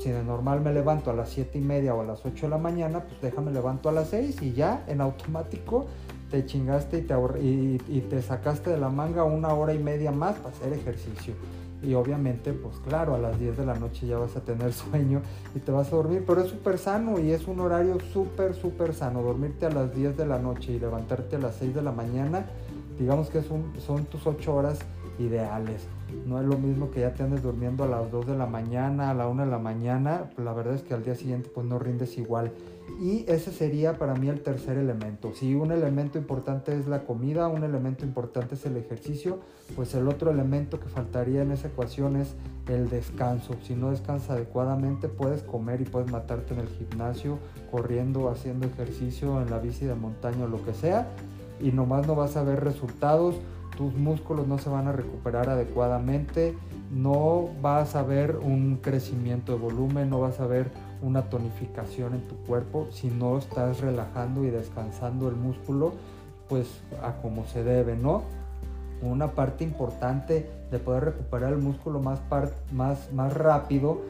si 0.00 0.10
de 0.10 0.22
normal 0.22 0.60
me 0.60 0.72
levanto 0.72 1.10
a 1.10 1.14
las 1.14 1.30
7 1.30 1.58
y 1.58 1.60
media 1.60 1.94
o 1.94 2.00
a 2.00 2.04
las 2.04 2.24
8 2.24 2.46
de 2.46 2.50
la 2.50 2.58
mañana, 2.58 3.00
pues 3.00 3.20
déjame 3.20 3.52
levanto 3.52 3.88
a 3.88 3.92
las 3.92 4.08
6 4.08 4.42
y 4.42 4.52
ya 4.52 4.84
en 4.86 5.00
automático 5.00 5.86
te 6.30 6.44
chingaste 6.44 6.98
y 6.98 7.02
te, 7.02 7.14
y, 7.40 7.80
y 7.88 8.00
te 8.02 8.20
sacaste 8.20 8.70
de 8.70 8.78
la 8.78 8.90
manga 8.90 9.24
una 9.24 9.54
hora 9.54 9.72
y 9.72 9.78
media 9.78 10.12
más 10.12 10.36
para 10.36 10.54
hacer 10.54 10.72
ejercicio 10.74 11.34
y 11.82 11.94
obviamente 11.94 12.52
pues 12.52 12.76
claro 12.86 13.14
a 13.14 13.18
las 13.18 13.38
10 13.38 13.56
de 13.56 13.66
la 13.66 13.74
noche 13.74 14.06
ya 14.06 14.18
vas 14.18 14.36
a 14.36 14.40
tener 14.40 14.72
sueño 14.90 15.22
y 15.54 15.60
te 15.60 15.72
vas 15.72 15.92
a 15.92 15.96
dormir 15.96 16.24
pero 16.26 16.40
es 16.40 16.48
súper 16.48 16.78
sano 16.78 17.18
y 17.18 17.30
es 17.30 17.46
un 17.46 17.60
horario 17.60 17.98
súper 18.12 18.54
súper 18.54 18.94
sano. 18.94 19.22
Dormirte 19.22 19.66
a 19.66 19.70
las 19.70 19.94
10 19.94 20.16
de 20.16 20.26
la 20.26 20.38
noche 20.38 20.72
y 20.72 20.78
levantarte 20.78 21.36
a 21.36 21.38
las 21.38 21.56
6 21.56 21.74
de 21.74 21.82
la 21.82 21.92
mañana 21.92 22.46
digamos 22.98 23.30
que 23.30 23.42
son 23.42 24.04
tus 24.06 24.26
8 24.26 24.54
horas 24.54 24.80
ideales. 25.18 25.86
No 26.26 26.40
es 26.40 26.46
lo 26.46 26.56
mismo 26.56 26.90
que 26.90 27.00
ya 27.00 27.12
te 27.12 27.22
andes 27.22 27.42
durmiendo 27.42 27.84
a 27.84 27.86
las 27.86 28.10
2 28.10 28.26
de 28.26 28.36
la 28.36 28.46
mañana 28.46 29.10
a 29.10 29.14
la 29.14 29.28
1 29.28 29.44
de 29.44 29.50
la 29.50 29.58
mañana 29.58 30.30
la 30.36 30.52
verdad 30.52 30.74
es 30.74 30.82
que 30.82 30.94
al 30.94 31.04
día 31.04 31.14
siguiente 31.14 31.50
pues 31.54 31.66
no 31.66 31.78
rindes 31.78 32.16
igual 32.18 32.52
y 33.00 33.24
ese 33.28 33.52
sería 33.52 33.98
para 33.98 34.14
mí 34.14 34.28
el 34.28 34.42
tercer 34.42 34.78
elemento. 34.78 35.32
Si 35.34 35.54
un 35.54 35.72
elemento 35.72 36.18
importante 36.18 36.76
es 36.76 36.86
la 36.86 37.04
comida, 37.04 37.48
un 37.48 37.64
elemento 37.64 38.04
importante 38.04 38.54
es 38.54 38.66
el 38.66 38.76
ejercicio, 38.76 39.40
pues 39.76 39.94
el 39.94 40.08
otro 40.08 40.30
elemento 40.30 40.80
que 40.80 40.88
faltaría 40.88 41.42
en 41.42 41.52
esa 41.52 41.68
ecuación 41.68 42.16
es 42.16 42.34
el 42.68 42.88
descanso. 42.88 43.54
Si 43.62 43.74
no 43.74 43.90
descansas 43.90 44.30
adecuadamente, 44.30 45.08
puedes 45.08 45.42
comer 45.42 45.80
y 45.80 45.84
puedes 45.84 46.10
matarte 46.10 46.54
en 46.54 46.60
el 46.60 46.68
gimnasio, 46.68 47.38
corriendo, 47.70 48.28
haciendo 48.28 48.66
ejercicio, 48.66 49.40
en 49.40 49.50
la 49.50 49.58
bici 49.58 49.84
de 49.84 49.94
montaña 49.94 50.44
o 50.44 50.48
lo 50.48 50.64
que 50.64 50.74
sea, 50.74 51.08
y 51.60 51.72
nomás 51.72 52.06
no 52.06 52.14
vas 52.14 52.36
a 52.36 52.42
ver 52.42 52.64
resultados, 52.64 53.36
tus 53.76 53.94
músculos 53.94 54.48
no 54.48 54.58
se 54.58 54.70
van 54.70 54.88
a 54.88 54.92
recuperar 54.92 55.48
adecuadamente, 55.48 56.56
no 56.90 57.50
vas 57.60 57.94
a 57.94 58.02
ver 58.02 58.36
un 58.36 58.78
crecimiento 58.82 59.52
de 59.52 59.58
volumen, 59.58 60.10
no 60.10 60.20
vas 60.20 60.40
a 60.40 60.46
ver 60.46 60.70
una 61.02 61.28
tonificación 61.28 62.14
en 62.14 62.22
tu 62.28 62.36
cuerpo 62.46 62.88
si 62.90 63.08
no 63.08 63.38
estás 63.38 63.80
relajando 63.80 64.44
y 64.44 64.50
descansando 64.50 65.28
el 65.28 65.36
músculo 65.36 65.92
pues 66.48 66.66
a 67.02 67.20
como 67.20 67.46
se 67.46 67.62
debe, 67.62 67.96
¿no? 67.96 68.22
Una 69.02 69.32
parte 69.32 69.64
importante 69.64 70.50
de 70.70 70.78
poder 70.78 71.04
recuperar 71.04 71.52
el 71.52 71.58
músculo 71.58 72.00
más, 72.00 72.20
más, 72.72 73.12
más 73.12 73.32
rápido 73.34 74.00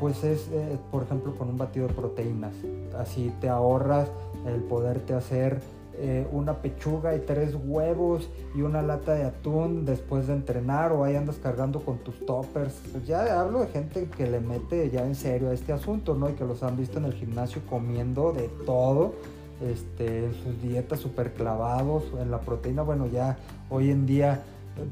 pues 0.00 0.22
es 0.24 0.48
eh, 0.52 0.78
por 0.90 1.02
ejemplo 1.02 1.34
con 1.34 1.48
un 1.48 1.58
batido 1.58 1.88
de 1.88 1.94
proteínas. 1.94 2.54
Así 2.98 3.32
te 3.40 3.48
ahorras 3.48 4.08
el 4.46 4.62
poderte 4.62 5.14
hacer 5.14 5.60
eh, 6.00 6.26
una 6.30 6.62
pechuga 6.62 7.16
y 7.16 7.20
tres 7.20 7.56
huevos 7.60 8.30
y 8.54 8.62
una 8.62 8.82
lata 8.82 9.14
de 9.14 9.24
atún 9.24 9.84
después 9.84 10.28
de 10.28 10.34
entrenar 10.34 10.92
o 10.92 11.04
ahí 11.04 11.16
andas 11.16 11.38
cargando 11.42 11.80
con 11.80 11.98
tus 11.98 12.24
toppers. 12.24 12.74
Pues 12.92 13.06
ya 13.06 13.40
hablo 13.40 13.60
de 13.60 13.66
gente 13.66 14.08
que 14.16 14.30
le 14.30 14.40
mete 14.40 14.90
ya 14.90 15.04
en 15.04 15.14
serio 15.14 15.50
a 15.50 15.54
este 15.54 15.72
asunto, 15.72 16.14
¿no? 16.14 16.30
Y 16.30 16.34
que 16.34 16.44
los 16.44 16.62
han 16.62 16.76
visto 16.76 16.98
en 16.98 17.06
el 17.06 17.14
gimnasio 17.14 17.62
comiendo 17.68 18.32
de 18.32 18.48
todo. 18.64 19.14
Este, 19.60 20.26
en 20.26 20.34
sus 20.34 20.62
dietas 20.62 21.00
super 21.00 21.34
clavados, 21.34 22.04
en 22.20 22.30
la 22.30 22.40
proteína, 22.40 22.82
bueno, 22.82 23.08
ya 23.08 23.36
hoy 23.70 23.90
en 23.90 24.06
día 24.06 24.44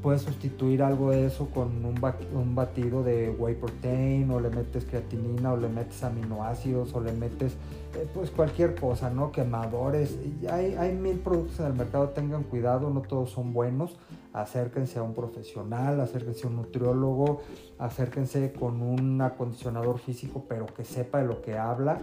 puedes 0.02 0.22
sustituir 0.22 0.82
algo 0.82 1.10
de 1.10 1.26
eso 1.26 1.48
con 1.50 1.84
un, 1.84 2.54
batido 2.54 3.02
de 3.02 3.30
whey 3.30 3.54
protein 3.54 4.30
o 4.30 4.40
le 4.40 4.50
metes 4.50 4.84
creatinina 4.84 5.52
o 5.52 5.56
le 5.56 5.68
metes 5.68 6.02
aminoácidos 6.02 6.94
o 6.94 7.00
le 7.00 7.12
metes 7.12 7.52
eh, 7.94 8.06
pues 8.12 8.30
cualquier 8.30 8.74
cosa, 8.74 9.10
¿no? 9.10 9.32
Quemadores. 9.32 10.18
Hay, 10.50 10.74
hay 10.74 10.94
mil 10.94 11.18
productos 11.18 11.60
en 11.60 11.66
el 11.66 11.74
mercado, 11.74 12.10
tengan 12.10 12.42
cuidado, 12.44 12.90
no 12.90 13.02
todos 13.02 13.30
son 13.30 13.52
buenos. 13.52 13.96
Acérquense 14.32 14.98
a 14.98 15.02
un 15.02 15.14
profesional, 15.14 16.00
acérquense 16.00 16.46
a 16.46 16.50
un 16.50 16.56
nutriólogo, 16.56 17.40
acérquense 17.78 18.52
con 18.52 18.82
un 18.82 19.20
acondicionador 19.22 19.98
físico, 19.98 20.44
pero 20.46 20.66
que 20.66 20.84
sepa 20.84 21.20
de 21.20 21.26
lo 21.26 21.40
que 21.40 21.56
habla. 21.56 21.98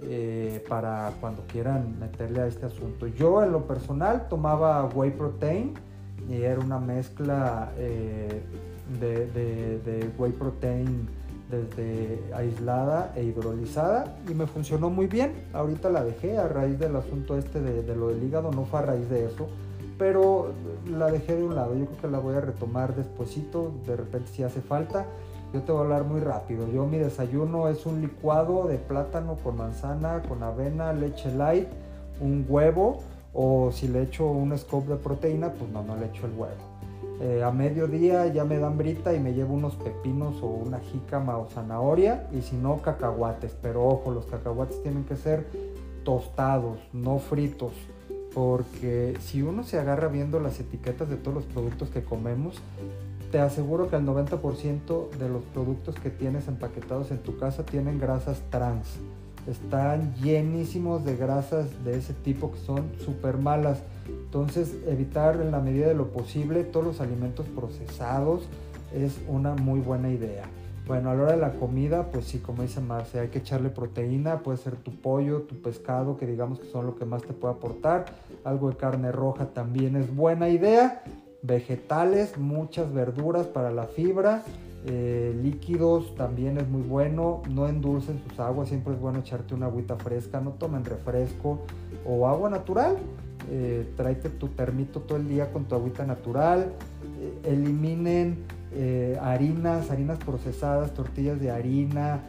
Eh, 0.00 0.64
para 0.68 1.12
cuando 1.20 1.42
quieran 1.48 1.98
meterle 1.98 2.40
a 2.40 2.46
este 2.46 2.66
asunto. 2.66 3.08
Yo 3.08 3.42
en 3.42 3.50
lo 3.50 3.66
personal 3.66 4.28
tomaba 4.28 4.84
whey 4.86 5.10
protein, 5.10 5.74
y 6.28 6.42
era 6.42 6.60
una 6.60 6.78
mezcla 6.78 7.72
eh, 7.78 8.42
de, 9.00 10.10
whey 10.18 10.32
protein 10.32 11.08
desde 11.50 12.20
aislada 12.34 13.12
e 13.16 13.24
hidrolizada 13.24 14.18
y 14.28 14.34
me 14.34 14.46
funcionó 14.46 14.90
muy 14.90 15.06
bien. 15.06 15.32
Ahorita 15.54 15.88
la 15.88 16.04
dejé 16.04 16.36
a 16.36 16.46
raíz 16.46 16.78
del 16.78 16.96
asunto 16.96 17.38
este 17.38 17.60
de, 17.60 17.96
lo 17.96 18.08
del 18.08 18.22
hígado, 18.22 18.50
no 18.52 18.64
fue 18.64 18.80
a 18.80 18.82
raíz 18.82 19.08
de 19.08 19.24
eso, 19.24 19.48
pero 19.98 20.52
la 20.86 21.10
dejé 21.10 21.36
de 21.36 21.44
un 21.44 21.54
lado. 21.54 21.74
Yo 21.74 21.86
creo 21.86 22.00
que 22.02 22.08
la 22.08 22.18
voy 22.18 22.36
a 22.36 22.40
retomar 22.40 22.94
despuesito, 22.94 23.72
de 23.86 23.96
repente 23.96 24.30
si 24.32 24.42
hace 24.42 24.60
falta. 24.60 25.06
Yo 25.54 25.62
te 25.62 25.72
voy 25.72 25.80
a 25.80 25.84
hablar 25.84 26.04
muy 26.04 26.20
rápido. 26.20 26.70
Yo 26.70 26.84
mi 26.86 26.98
desayuno 26.98 27.68
es 27.68 27.86
un 27.86 28.02
licuado 28.02 28.68
de 28.68 28.76
plátano 28.76 29.36
con 29.36 29.56
manzana, 29.56 30.20
con 30.28 30.42
avena, 30.42 30.92
leche 30.92 31.32
light, 31.34 31.68
un 32.20 32.44
huevo, 32.46 32.98
o 33.32 33.70
si 33.72 33.88
le 33.88 34.02
echo 34.02 34.26
un 34.26 34.56
scoop 34.56 34.86
de 34.86 34.96
proteína, 34.96 35.52
pues 35.52 35.70
no, 35.70 35.82
no 35.82 35.96
le 35.96 36.06
echo 36.06 36.26
el 36.26 36.32
huevo. 36.32 36.78
Eh, 37.20 37.42
a 37.42 37.50
mediodía 37.50 38.26
ya 38.28 38.44
me 38.44 38.58
dan 38.58 38.78
brita 38.78 39.12
y 39.12 39.18
me 39.18 39.32
llevo 39.32 39.54
unos 39.54 39.74
pepinos 39.74 40.40
o 40.40 40.46
una 40.46 40.78
jícama 40.78 41.36
o 41.36 41.48
zanahoria 41.48 42.28
y 42.32 42.42
si 42.42 42.56
no 42.56 42.80
cacahuates, 42.80 43.56
pero 43.60 43.84
ojo, 43.84 44.12
los 44.12 44.26
cacahuates 44.26 44.80
tienen 44.82 45.04
que 45.04 45.16
ser 45.16 45.46
tostados, 46.04 46.78
no 46.92 47.18
fritos, 47.18 47.72
porque 48.32 49.16
si 49.20 49.42
uno 49.42 49.64
se 49.64 49.80
agarra 49.80 50.06
viendo 50.06 50.38
las 50.38 50.60
etiquetas 50.60 51.08
de 51.10 51.16
todos 51.16 51.34
los 51.34 51.44
productos 51.46 51.90
que 51.90 52.04
comemos, 52.04 52.54
te 53.32 53.40
aseguro 53.40 53.90
que 53.90 53.96
el 53.96 54.06
90% 54.06 55.10
de 55.10 55.28
los 55.28 55.42
productos 55.52 55.96
que 55.96 56.10
tienes 56.10 56.46
empaquetados 56.46 57.10
en 57.10 57.18
tu 57.18 57.36
casa 57.36 57.66
tienen 57.66 57.98
grasas 57.98 58.40
trans 58.48 58.98
están 59.48 60.14
llenísimos 60.16 61.04
de 61.04 61.16
grasas 61.16 61.66
de 61.84 61.96
ese 61.96 62.12
tipo 62.12 62.52
que 62.52 62.58
son 62.58 62.90
súper 63.04 63.38
malas. 63.38 63.78
Entonces, 64.06 64.76
evitar 64.86 65.40
en 65.40 65.50
la 65.50 65.60
medida 65.60 65.88
de 65.88 65.94
lo 65.94 66.08
posible 66.08 66.64
todos 66.64 66.86
los 66.86 67.00
alimentos 67.00 67.46
procesados 67.46 68.48
es 68.94 69.18
una 69.28 69.54
muy 69.54 69.80
buena 69.80 70.10
idea. 70.10 70.44
Bueno, 70.86 71.10
a 71.10 71.14
la 71.14 71.22
hora 71.22 71.32
de 71.32 71.38
la 71.38 71.52
comida, 71.52 72.10
pues 72.10 72.24
sí, 72.24 72.38
como 72.38 72.62
dice 72.62 72.80
Marce, 72.80 73.20
hay 73.20 73.28
que 73.28 73.40
echarle 73.40 73.68
proteína, 73.68 74.38
puede 74.38 74.56
ser 74.56 74.76
tu 74.76 74.90
pollo, 74.90 75.42
tu 75.42 75.60
pescado, 75.60 76.16
que 76.16 76.26
digamos 76.26 76.60
que 76.60 76.66
son 76.66 76.86
lo 76.86 76.96
que 76.96 77.04
más 77.04 77.22
te 77.22 77.34
puede 77.34 77.54
aportar. 77.54 78.06
Algo 78.42 78.70
de 78.70 78.76
carne 78.76 79.12
roja 79.12 79.48
también 79.48 79.96
es 79.96 80.14
buena 80.14 80.48
idea. 80.48 81.02
Vegetales, 81.42 82.38
muchas 82.38 82.92
verduras 82.92 83.46
para 83.46 83.70
la 83.70 83.84
fibra. 83.84 84.42
Eh, 84.86 85.38
líquidos 85.42 86.14
también 86.14 86.58
es 86.58 86.68
muy 86.68 86.82
bueno. 86.82 87.42
No 87.50 87.68
endulcen 87.68 88.20
sus 88.28 88.38
aguas, 88.40 88.68
siempre 88.68 88.94
es 88.94 89.00
bueno 89.00 89.18
echarte 89.20 89.54
una 89.54 89.66
agüita 89.66 89.96
fresca. 89.96 90.40
No 90.40 90.52
tomen 90.52 90.84
refresco 90.84 91.60
o 92.06 92.26
agua 92.26 92.50
natural. 92.50 92.96
Eh, 93.50 93.90
tráete 93.96 94.28
tu 94.28 94.48
termito 94.48 95.00
todo 95.00 95.16
el 95.16 95.28
día 95.28 95.52
con 95.52 95.64
tu 95.64 95.74
agüita 95.74 96.04
natural. 96.04 96.72
Eh, 97.20 97.50
eliminen 97.50 98.44
eh, 98.72 99.18
harinas, 99.22 99.90
harinas 99.90 100.18
procesadas, 100.18 100.92
tortillas 100.94 101.40
de 101.40 101.50
harina, 101.50 102.20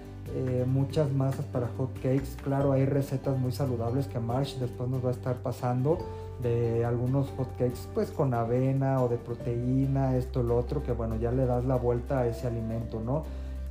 muchas 0.67 1.11
masas 1.11 1.43
para 1.45 1.67
hot 1.75 1.91
cakes. 1.95 2.37
Claro, 2.43 2.71
hay 2.71 2.85
recetas 2.85 3.35
muy 3.39 3.51
saludables 3.51 4.05
que 4.05 4.19
Marsh 4.19 4.57
después 4.59 4.87
nos 4.87 5.03
va 5.03 5.09
a 5.09 5.13
estar 5.13 5.37
pasando 5.37 5.97
de 6.41 6.85
algunos 6.85 7.29
hot 7.37 7.49
cakes 7.57 7.87
pues 7.93 8.11
con 8.11 8.33
avena 8.33 9.01
o 9.01 9.09
de 9.09 9.17
proteína, 9.17 10.15
esto, 10.17 10.43
lo 10.43 10.57
otro, 10.57 10.83
que 10.83 10.91
bueno, 10.91 11.15
ya 11.15 11.31
le 11.31 11.45
das 11.45 11.65
la 11.65 11.75
vuelta 11.75 12.19
a 12.19 12.27
ese 12.27 12.47
alimento, 12.47 13.01
¿no? 13.03 13.23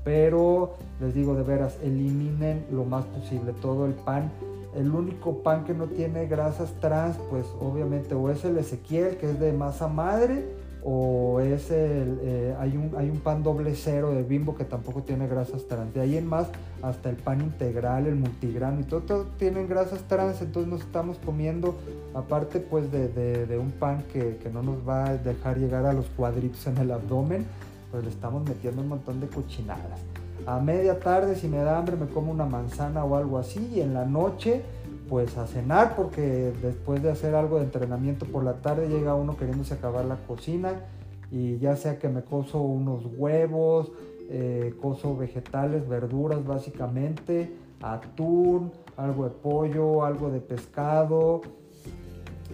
Pero 0.05 0.75
les 1.01 1.15
digo 1.15 1.35
de 1.35 1.43
veras, 1.43 1.79
eliminen 1.83 2.67
lo 2.71 2.85
más 2.85 3.05
posible 3.07 3.53
todo 3.53 3.87
el 3.87 3.93
pan. 3.93 4.31
El 4.75 4.91
único 4.95 5.43
pan 5.43 5.65
que 5.65 5.75
no 5.75 5.87
tiene 5.87 6.27
grasas 6.27 6.73
trans, 6.81 7.17
pues 7.31 7.47
obviamente 7.61 8.15
o 8.15 8.31
es 8.31 8.45
el 8.45 8.59
Ezequiel, 8.59 9.17
que 9.17 9.31
es 9.31 9.41
de 9.41 9.53
masa 9.53 9.89
madre, 9.89 10.45
o 10.85 11.41
es 11.41 11.71
el, 11.71 12.19
eh, 12.23 12.57
hay, 12.59 12.77
un, 12.77 12.93
hay 12.97 13.11
un 13.11 13.19
pan 13.19 13.43
doble 13.43 13.75
cero 13.75 14.13
de 14.13 14.23
bimbo 14.23 14.55
que 14.55 14.65
tampoco 14.65 15.03
tiene 15.03 15.27
grasas 15.27 15.67
trans. 15.67 15.93
De 15.93 16.01
ahí 16.01 16.17
en 16.17 16.27
más, 16.27 16.49
hasta 16.83 17.11
el 17.11 17.17
pan 17.17 17.41
integral, 17.41 18.07
el 18.07 18.15
multigrano 18.15 18.81
y 18.81 18.85
todo, 18.85 19.01
todo 19.01 19.27
tienen 19.39 19.69
grasas 19.69 20.03
trans, 20.03 20.41
entonces 20.41 20.71
nos 20.71 20.81
estamos 20.81 21.19
comiendo, 21.19 21.77
aparte 22.15 22.61
pues 22.61 22.91
de, 22.93 23.09
de, 23.09 23.59
un 23.59 23.73
pan 23.73 24.05
que, 24.13 24.37
que, 24.37 24.51
no 24.51 24.63
nos 24.63 24.89
va 24.89 25.07
a 25.07 25.17
dejar 25.17 25.59
llegar 25.59 25.85
a 25.87 25.93
los 25.93 26.07
cuadritos 26.07 26.67
en 26.67 26.79
el 26.79 26.91
abdomen, 26.93 27.47
pues 27.91 28.05
le 28.05 28.11
estamos 28.11 28.49
metiendo 28.49 28.83
un 28.83 28.89
montón 28.89 29.21
de 29.21 29.27
cochinadas. 29.27 30.01
A 30.47 30.61
media 30.61 30.99
tarde, 31.01 31.35
si 31.35 31.49
me 31.49 31.59
da 31.59 31.79
hambre, 31.79 31.97
me 31.97 32.07
como 32.07 32.33
una 32.33 32.47
manzana 32.47 33.05
o 33.05 33.17
algo 33.17 33.39
así, 33.39 33.71
y 33.75 33.81
en 33.81 33.95
la 33.95 34.05
noche 34.05 34.63
pues 35.09 35.37
a 35.37 35.47
cenar 35.47 35.97
porque 35.97 36.53
después 36.63 37.03
de 37.03 37.11
hacer 37.11 37.35
algo 37.35 37.59
de 37.59 37.65
entrenamiento 37.65 38.27
por 38.27 38.45
la 38.45 38.55
tarde 38.55 38.89
llega 38.89 39.15
uno 39.15 39.37
queriéndose 39.37 39.75
acabar 39.75 40.05
la 40.05 40.17
cocina 40.17 40.85
y 41.31 41.59
ya 41.59 41.77
sea 41.77 41.99
que 41.99 42.09
me 42.09 42.23
coso 42.23 42.61
unos 42.61 43.05
huevos, 43.17 43.93
eh, 44.31 44.75
coso 44.81 45.17
vegetales, 45.17 45.89
verduras 45.89 46.45
básicamente, 46.45 47.55
atún, 47.83 48.73
algo 48.97 49.25
de 49.25 49.31
pollo, 49.31 50.05
algo 50.05 50.31
de 50.31 50.41
pescado 50.41 51.43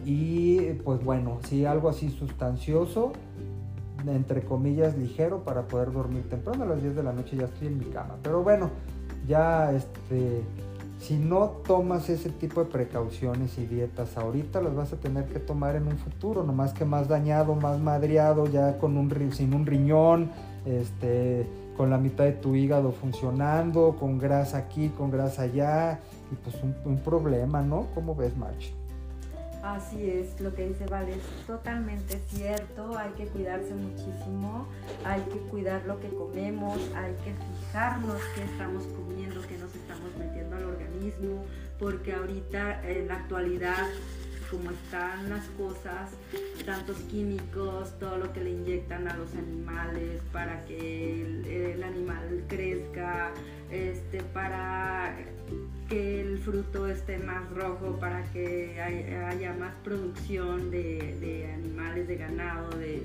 y 0.04 0.74
pues 0.84 1.02
bueno, 1.04 1.38
sí 1.48 1.64
algo 1.64 1.88
así 1.88 2.10
sustancioso, 2.10 3.12
entre 4.06 4.42
comillas 4.42 4.98
ligero 4.98 5.44
para 5.44 5.62
poder 5.62 5.92
dormir 5.92 6.28
temprano 6.28 6.64
a 6.64 6.66
las 6.66 6.82
10 6.82 6.96
de 6.96 7.02
la 7.02 7.12
noche 7.12 7.36
ya 7.36 7.44
estoy 7.44 7.68
en 7.68 7.78
mi 7.78 7.86
cama. 7.86 8.16
Pero 8.22 8.42
bueno, 8.42 8.70
ya 9.26 9.72
este 9.72 10.42
si 11.04 11.18
no 11.18 11.48
tomas 11.66 12.08
ese 12.08 12.30
tipo 12.30 12.64
de 12.64 12.70
precauciones 12.70 13.58
y 13.58 13.66
dietas 13.66 14.16
ahorita, 14.16 14.62
las 14.62 14.74
vas 14.74 14.92
a 14.94 14.96
tener 14.96 15.26
que 15.26 15.38
tomar 15.38 15.76
en 15.76 15.86
un 15.86 15.98
futuro, 15.98 16.44
nomás 16.44 16.72
que 16.72 16.86
más 16.86 17.08
dañado, 17.08 17.54
más 17.54 17.78
madreado, 17.78 18.46
ya 18.46 18.78
con 18.78 18.96
un, 18.96 19.32
sin 19.32 19.52
un 19.52 19.66
riñón, 19.66 20.30
este, 20.64 21.46
con 21.76 21.90
la 21.90 21.98
mitad 21.98 22.24
de 22.24 22.32
tu 22.32 22.54
hígado 22.54 22.90
funcionando, 22.90 23.96
con 24.00 24.18
grasa 24.18 24.56
aquí, 24.56 24.88
con 24.96 25.10
grasa 25.10 25.42
allá, 25.42 26.00
y 26.32 26.36
pues 26.36 26.56
un, 26.62 26.96
problema, 26.96 27.60
¿no? 27.60 27.86
¿Cómo 27.94 28.14
ves, 28.14 28.34
March? 28.38 28.72
Así 29.62 30.08
es, 30.08 30.40
lo 30.40 30.54
que 30.54 30.68
dice 30.68 30.86
Vale 30.86 31.12
es 31.12 31.46
totalmente 31.46 32.18
cierto, 32.28 32.96
hay 32.96 33.10
que 33.10 33.26
cuidarse 33.26 33.74
muchísimo, 33.74 34.66
hay 35.04 35.20
que 35.22 35.38
cuidar 35.50 35.84
lo 35.86 36.00
que 36.00 36.08
comemos, 36.08 36.78
hay 36.94 37.14
que 37.24 37.34
fijarnos 37.34 38.16
qué 38.34 38.44
estamos 38.44 38.84
comiendo, 38.84 39.40
qué 39.42 39.58
nos 39.58 39.74
metiendo 40.16 40.56
al 40.56 40.64
organismo, 40.64 41.44
porque 41.78 42.12
ahorita 42.14 42.88
en 42.88 43.08
la 43.08 43.16
actualidad 43.16 43.86
como 44.54 44.70
están 44.70 45.30
las 45.30 45.44
cosas, 45.58 46.10
tantos 46.64 46.96
químicos, 47.10 47.98
todo 47.98 48.18
lo 48.18 48.32
que 48.32 48.40
le 48.40 48.50
inyectan 48.50 49.08
a 49.08 49.16
los 49.16 49.34
animales 49.34 50.20
para 50.32 50.64
que 50.64 51.74
el, 51.74 51.82
animal 51.82 52.44
crezca, 52.48 53.32
este, 53.70 54.22
para 54.22 55.16
que 55.88 56.20
el 56.20 56.38
fruto 56.38 56.86
esté 56.86 57.18
más 57.18 57.50
rojo, 57.50 57.98
para 57.98 58.22
que 58.32 58.80
haya 58.80 59.52
más 59.54 59.74
producción 59.82 60.70
de, 60.70 61.50
animales, 61.52 62.06
de 62.06 62.16
ganado, 62.16 62.70
de, 62.78 63.02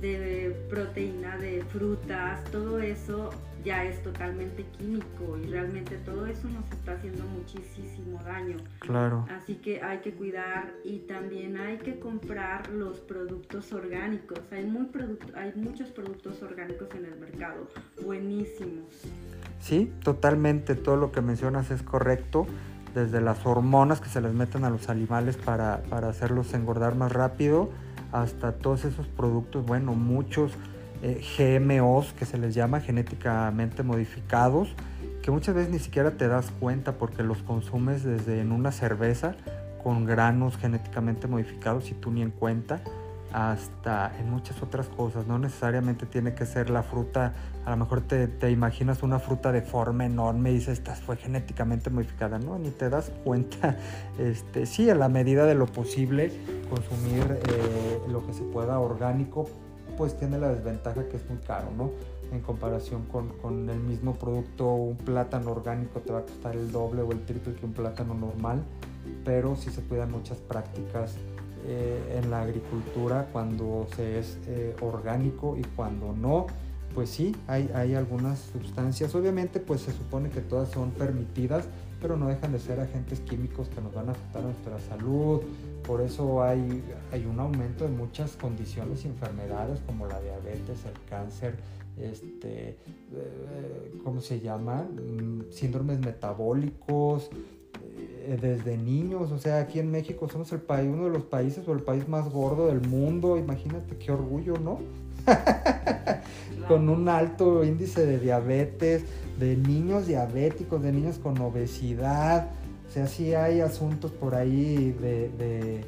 de 0.00 0.56
proteína, 0.68 1.36
de 1.38 1.64
frutas, 1.70 2.42
todo 2.50 2.80
eso 2.80 3.30
ya 3.64 3.84
es 3.84 4.02
totalmente 4.02 4.64
químico 4.78 5.36
y 5.42 5.46
realmente 5.46 5.96
todo 5.98 6.26
eso 6.26 6.48
nos 6.48 6.70
está 6.70 6.92
haciendo 6.92 7.24
muchísimo 7.24 8.18
daño. 8.24 8.56
Claro. 8.78 9.26
Así 9.30 9.56
que 9.56 9.82
hay 9.82 9.98
que 9.98 10.14
cuidar 10.14 10.72
y 10.84 11.00
también 11.00 11.56
hay 11.58 11.78
que 11.78 11.98
comprar 11.98 12.68
los 12.70 13.00
productos 13.00 13.72
orgánicos. 13.72 14.40
Hay, 14.52 14.64
muy 14.64 14.88
hay 15.34 15.52
muchos 15.56 15.90
productos 15.90 16.42
orgánicos 16.42 16.88
en 16.94 17.06
el 17.06 17.18
mercado, 17.18 17.68
buenísimos. 18.04 18.86
Sí, 19.60 19.92
totalmente, 20.02 20.74
todo 20.74 20.96
lo 20.96 21.12
que 21.12 21.20
mencionas 21.20 21.70
es 21.70 21.82
correcto. 21.82 22.46
Desde 22.94 23.20
las 23.20 23.44
hormonas 23.44 24.00
que 24.00 24.08
se 24.08 24.20
les 24.20 24.32
meten 24.32 24.64
a 24.64 24.70
los 24.70 24.88
animales 24.88 25.36
para, 25.36 25.82
para 25.90 26.08
hacerlos 26.08 26.54
engordar 26.54 26.94
más 26.94 27.12
rápido, 27.12 27.70
hasta 28.12 28.52
todos 28.52 28.84
esos 28.84 29.06
productos, 29.06 29.64
bueno, 29.66 29.94
muchos 29.94 30.52
eh, 31.02 31.20
GMOs 31.36 32.12
que 32.12 32.24
se 32.24 32.38
les 32.38 32.54
llama 32.54 32.80
genéticamente 32.80 33.82
modificados, 33.82 34.74
que 35.22 35.30
muchas 35.30 35.54
veces 35.54 35.70
ni 35.70 35.78
siquiera 35.78 36.12
te 36.12 36.28
das 36.28 36.50
cuenta 36.58 36.92
porque 36.92 37.22
los 37.22 37.38
consumes 37.38 38.02
desde 38.02 38.40
en 38.40 38.52
una 38.52 38.72
cerveza 38.72 39.36
con 39.82 40.06
granos 40.06 40.56
genéticamente 40.56 41.26
modificados 41.26 41.90
y 41.90 41.94
tú 41.94 42.10
ni 42.10 42.22
en 42.22 42.30
cuenta 42.30 42.80
hasta 43.32 44.16
en 44.18 44.30
muchas 44.30 44.62
otras 44.62 44.88
cosas. 44.88 45.26
No 45.26 45.38
necesariamente 45.38 46.06
tiene 46.06 46.34
que 46.34 46.46
ser 46.46 46.70
la 46.70 46.82
fruta, 46.82 47.34
a 47.64 47.70
lo 47.70 47.76
mejor 47.76 48.02
te, 48.02 48.28
te, 48.28 48.50
imaginas 48.50 49.02
una 49.02 49.18
fruta 49.18 49.52
de 49.52 49.62
forma 49.62 50.06
enorme 50.06 50.50
y 50.50 50.54
dices, 50.54 50.78
esta 50.78 50.94
fue 50.94 51.16
genéticamente 51.16 51.90
modificada. 51.90 52.38
No, 52.38 52.58
ni 52.58 52.70
te 52.70 52.88
das 52.88 53.10
cuenta. 53.24 53.76
Este, 54.18 54.66
sí, 54.66 54.90
a 54.90 54.96
la 54.96 55.08
medida 55.08 55.46
de 55.46 55.54
lo 55.54 55.66
posible, 55.66 56.32
consumir 56.68 57.38
eh, 57.48 58.00
lo 58.10 58.26
que 58.26 58.32
se 58.32 58.42
pueda 58.42 58.80
orgánico, 58.80 59.48
pues 59.96 60.18
tiene 60.18 60.38
la 60.38 60.48
desventaja 60.48 61.08
que 61.08 61.16
es 61.16 61.30
muy 61.30 61.38
caro, 61.38 61.68
¿no? 61.76 61.92
En 62.32 62.40
comparación 62.40 63.04
con, 63.04 63.28
con, 63.38 63.70
el 63.70 63.78
mismo 63.78 64.14
producto, 64.14 64.72
un 64.72 64.96
plátano 64.96 65.52
orgánico 65.52 66.00
te 66.00 66.12
va 66.12 66.20
a 66.20 66.22
costar 66.22 66.56
el 66.56 66.72
doble 66.72 67.02
o 67.02 67.12
el 67.12 67.24
triple 67.24 67.54
que 67.54 67.64
un 67.64 67.72
plátano 67.72 68.14
normal, 68.14 68.62
pero 69.24 69.54
sí 69.54 69.70
se 69.70 69.82
cuidan 69.82 70.10
muchas 70.10 70.38
prácticas 70.38 71.16
eh, 71.70 72.18
en 72.22 72.30
la 72.30 72.40
agricultura 72.40 73.28
cuando 73.30 73.86
se 73.94 74.18
es 74.18 74.38
eh, 74.46 74.74
orgánico 74.80 75.54
y 75.58 75.62
cuando 75.76 76.14
no. 76.14 76.46
Pues 76.94 77.10
sí, 77.10 77.36
hay, 77.46 77.70
hay 77.74 77.94
algunas 77.94 78.38
sustancias, 78.38 79.14
obviamente 79.14 79.60
pues 79.60 79.82
se 79.82 79.92
supone 79.92 80.30
que 80.30 80.40
todas 80.40 80.70
son 80.70 80.92
permitidas, 80.92 81.66
pero 82.00 82.16
no 82.16 82.28
dejan 82.28 82.52
de 82.52 82.58
ser 82.58 82.80
agentes 82.80 83.20
químicos 83.20 83.68
que 83.68 83.82
nos 83.82 83.92
van 83.92 84.08
a 84.08 84.12
afectar 84.12 84.40
a 84.40 84.46
nuestra 84.46 84.80
salud. 84.80 85.42
Por 85.86 86.00
eso 86.00 86.42
hay, 86.42 86.82
hay 87.12 87.26
un 87.26 87.38
aumento 87.38 87.84
de 87.84 87.90
muchas 87.90 88.32
condiciones 88.36 89.04
y 89.04 89.08
enfermedades 89.08 89.80
como 89.86 90.06
la 90.06 90.18
diabetes, 90.22 90.86
el 90.86 91.08
cáncer, 91.10 91.56
este, 91.98 92.70
eh, 92.70 94.00
¿cómo 94.02 94.22
se 94.22 94.40
llama? 94.40 94.84
Mm, 94.84 95.50
síndromes 95.50 95.98
metabólicos, 96.00 97.30
desde 98.40 98.76
niños, 98.76 99.32
o 99.32 99.38
sea, 99.38 99.58
aquí 99.60 99.78
en 99.78 99.90
México 99.90 100.28
somos 100.28 100.52
el 100.52 100.60
país, 100.60 100.88
uno 100.92 101.04
de 101.04 101.10
los 101.10 101.24
países 101.24 101.66
o 101.66 101.72
el 101.72 101.80
país 101.80 102.08
más 102.08 102.28
gordo 102.28 102.66
del 102.66 102.80
mundo, 102.80 103.38
imagínate 103.38 103.96
qué 103.96 104.12
orgullo, 104.12 104.58
¿no? 104.58 104.78
con 106.68 106.88
un 106.88 107.08
alto 107.08 107.64
índice 107.64 108.04
de 108.06 108.18
diabetes, 108.18 109.04
de 109.38 109.56
niños 109.56 110.06
diabéticos, 110.06 110.82
de 110.82 110.92
niños 110.92 111.18
con 111.18 111.38
obesidad. 111.40 112.50
O 112.88 112.92
sea, 112.92 113.06
sí 113.06 113.34
hay 113.34 113.60
asuntos 113.60 114.10
por 114.10 114.34
ahí 114.34 114.92
de, 114.92 115.84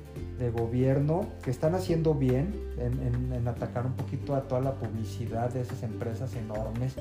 gobierno 0.53 1.27
que 1.43 1.51
están 1.51 1.75
haciendo 1.75 2.15
bien 2.15 2.55
en, 2.79 3.47
atacar 3.47 3.87
un 3.87 3.93
poquito 3.93 4.35
a 4.35 4.43
toda 4.43 4.61
la 4.61 4.75
publicidad 4.75 5.53
de 5.53 5.61
esas 5.61 5.83
empresas 5.83 6.35
enormes 6.35 6.97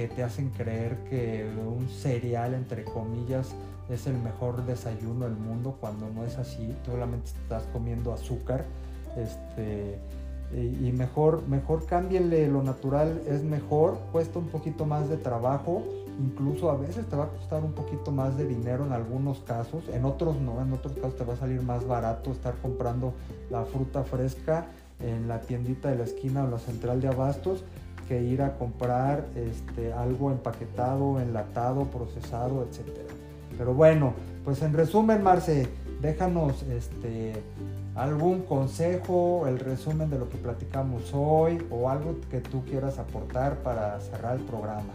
que 0.00 0.08
te 0.08 0.22
hacen 0.22 0.48
creer 0.48 0.96
que 1.10 1.46
un 1.66 1.86
cereal, 1.90 2.54
entre 2.54 2.84
comillas, 2.84 3.54
es 3.90 4.06
el 4.06 4.16
mejor 4.16 4.64
desayuno 4.64 5.26
del 5.26 5.36
mundo 5.36 5.76
cuando 5.78 6.08
no 6.08 6.24
es 6.24 6.38
así, 6.38 6.74
solamente 6.86 7.26
estás 7.26 7.64
comiendo 7.72 8.10
azúcar. 8.14 8.64
Este, 9.16 9.98
y 10.56 10.90
mejor, 10.92 11.46
mejor 11.48 11.84
cámbienle, 11.84 12.48
lo 12.48 12.62
natural 12.62 13.20
es 13.28 13.42
mejor, 13.42 13.98
cuesta 14.10 14.38
un 14.38 14.48
poquito 14.48 14.86
más 14.86 15.10
de 15.10 15.18
trabajo, 15.18 15.84
incluso 16.18 16.70
a 16.70 16.76
veces 16.76 17.06
te 17.06 17.14
va 17.14 17.24
a 17.24 17.28
costar 17.28 17.62
un 17.62 17.72
poquito 17.72 18.10
más 18.10 18.38
de 18.38 18.46
dinero 18.46 18.86
en 18.86 18.92
algunos 18.92 19.40
casos, 19.40 19.84
en 19.92 20.06
otros 20.06 20.40
no, 20.40 20.62
en 20.62 20.72
otros 20.72 20.94
casos 20.94 21.16
te 21.16 21.24
va 21.24 21.34
a 21.34 21.36
salir 21.36 21.60
más 21.62 21.86
barato 21.86 22.32
estar 22.32 22.54
comprando 22.62 23.12
la 23.50 23.64
fruta 23.64 24.02
fresca 24.02 24.66
en 24.98 25.28
la 25.28 25.40
tiendita 25.40 25.90
de 25.90 25.96
la 25.96 26.04
esquina 26.04 26.44
o 26.44 26.50
la 26.50 26.58
central 26.58 27.00
de 27.00 27.08
abastos 27.08 27.64
ir 28.18 28.42
a 28.42 28.56
comprar 28.56 29.26
este, 29.36 29.92
algo 29.92 30.30
empaquetado, 30.30 31.20
enlatado, 31.20 31.84
procesado, 31.84 32.64
etc. 32.64 32.88
Pero 33.58 33.74
bueno, 33.74 34.14
pues 34.44 34.62
en 34.62 34.72
resumen, 34.72 35.22
Marce, 35.22 35.68
déjanos 36.00 36.62
este, 36.62 37.34
algún 37.94 38.42
consejo, 38.42 39.46
el 39.46 39.58
resumen 39.58 40.08
de 40.10 40.18
lo 40.18 40.28
que 40.28 40.38
platicamos 40.38 41.12
hoy 41.12 41.62
o 41.70 41.90
algo 41.90 42.16
que 42.30 42.40
tú 42.40 42.64
quieras 42.64 42.98
aportar 42.98 43.58
para 43.58 44.00
cerrar 44.00 44.36
el 44.36 44.44
programa. 44.44 44.92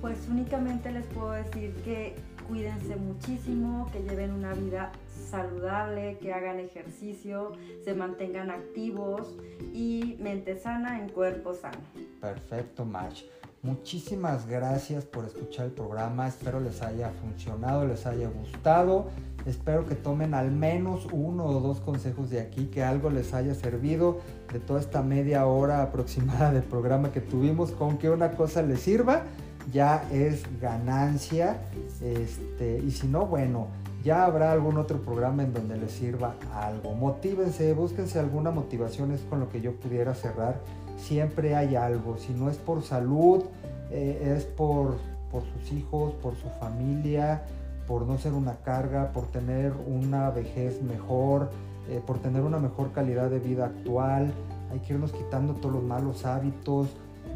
Pues 0.00 0.16
únicamente 0.30 0.92
les 0.92 1.04
puedo 1.06 1.32
decir 1.32 1.74
que 1.84 2.14
cuídense 2.48 2.96
muchísimo, 2.96 3.88
que 3.92 4.00
lleven 4.02 4.32
una 4.32 4.54
vida 4.54 4.92
saludable, 5.18 6.18
que 6.18 6.32
hagan 6.32 6.58
ejercicio, 6.60 7.52
se 7.84 7.94
mantengan 7.94 8.50
activos 8.50 9.36
y 9.72 10.16
mente 10.20 10.58
sana 10.58 11.00
en 11.00 11.08
cuerpo 11.08 11.54
sano. 11.54 11.78
Perfecto, 12.20 12.84
March. 12.84 13.24
Muchísimas 13.62 14.46
gracias 14.46 15.04
por 15.04 15.24
escuchar 15.24 15.66
el 15.66 15.72
programa. 15.72 16.28
Espero 16.28 16.60
les 16.60 16.80
haya 16.80 17.10
funcionado, 17.10 17.86
les 17.86 18.06
haya 18.06 18.28
gustado. 18.28 19.08
Espero 19.46 19.86
que 19.86 19.94
tomen 19.94 20.34
al 20.34 20.50
menos 20.50 21.06
uno 21.10 21.46
o 21.46 21.60
dos 21.60 21.80
consejos 21.80 22.30
de 22.30 22.40
aquí, 22.40 22.66
que 22.66 22.84
algo 22.84 23.10
les 23.10 23.34
haya 23.34 23.54
servido 23.54 24.20
de 24.52 24.60
toda 24.60 24.80
esta 24.80 25.02
media 25.02 25.46
hora 25.46 25.82
aproximada 25.82 26.52
del 26.52 26.62
programa 26.62 27.12
que 27.12 27.20
tuvimos, 27.20 27.72
con 27.72 27.98
que 27.98 28.10
una 28.10 28.32
cosa 28.32 28.62
les 28.62 28.80
sirva 28.80 29.24
ya 29.72 30.06
es 30.12 30.42
ganancia. 30.60 31.60
Este, 32.00 32.78
y 32.78 32.90
si 32.90 33.06
no, 33.08 33.26
bueno, 33.26 33.68
ya 34.02 34.24
habrá 34.24 34.52
algún 34.52 34.78
otro 34.78 35.00
programa 35.02 35.42
en 35.42 35.52
donde 35.52 35.76
les 35.76 35.92
sirva 35.92 36.34
algo. 36.54 36.94
Motívense, 36.94 37.72
búsquense 37.74 38.18
alguna 38.18 38.50
motivación, 38.50 39.12
es 39.12 39.20
con 39.22 39.40
lo 39.40 39.48
que 39.48 39.60
yo 39.60 39.74
pudiera 39.74 40.14
cerrar. 40.14 40.60
Siempre 40.96 41.54
hay 41.54 41.76
algo, 41.76 42.16
si 42.18 42.32
no 42.32 42.50
es 42.50 42.56
por 42.56 42.82
salud, 42.82 43.44
eh, 43.90 44.34
es 44.36 44.44
por, 44.44 44.96
por 45.30 45.42
sus 45.44 45.72
hijos, 45.72 46.12
por 46.14 46.34
su 46.36 46.48
familia, 46.60 47.42
por 47.86 48.06
no 48.06 48.18
ser 48.18 48.32
una 48.32 48.56
carga, 48.56 49.12
por 49.12 49.26
tener 49.26 49.72
una 49.86 50.30
vejez 50.30 50.82
mejor, 50.82 51.50
eh, 51.88 52.00
por 52.04 52.18
tener 52.18 52.42
una 52.42 52.58
mejor 52.58 52.92
calidad 52.92 53.30
de 53.30 53.38
vida 53.38 53.66
actual. 53.66 54.32
Hay 54.70 54.80
que 54.80 54.92
irnos 54.92 55.12
quitando 55.12 55.54
todos 55.54 55.76
los 55.76 55.84
malos 55.84 56.26
hábitos, 56.26 56.88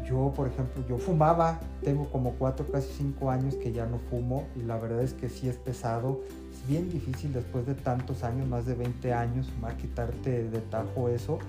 yo, 0.05 0.33
por 0.35 0.47
ejemplo, 0.47 0.83
yo 0.87 0.97
fumaba, 0.97 1.59
tengo 1.81 2.09
como 2.09 2.33
cuatro, 2.33 2.65
casi 2.71 2.91
cinco 2.93 3.31
años 3.31 3.55
que 3.55 3.71
ya 3.71 3.85
no 3.85 3.99
fumo 4.09 4.43
y 4.55 4.61
la 4.61 4.77
verdad 4.77 5.01
es 5.01 5.13
que 5.13 5.29
sí 5.29 5.47
es 5.47 5.57
pesado, 5.57 6.21
es 6.27 6.42
bien 6.67 6.89
difícil 6.89 7.33
después 7.33 7.65
de 7.65 7.75
tantos 7.75 8.23
años, 8.23 8.47
más 8.47 8.65
de 8.65 8.75
20 8.75 9.13
años, 9.13 9.47
más 9.61 9.73
quitarte 9.75 10.49
de 10.49 10.59
tajo 10.59 11.09
eso, 11.09 11.39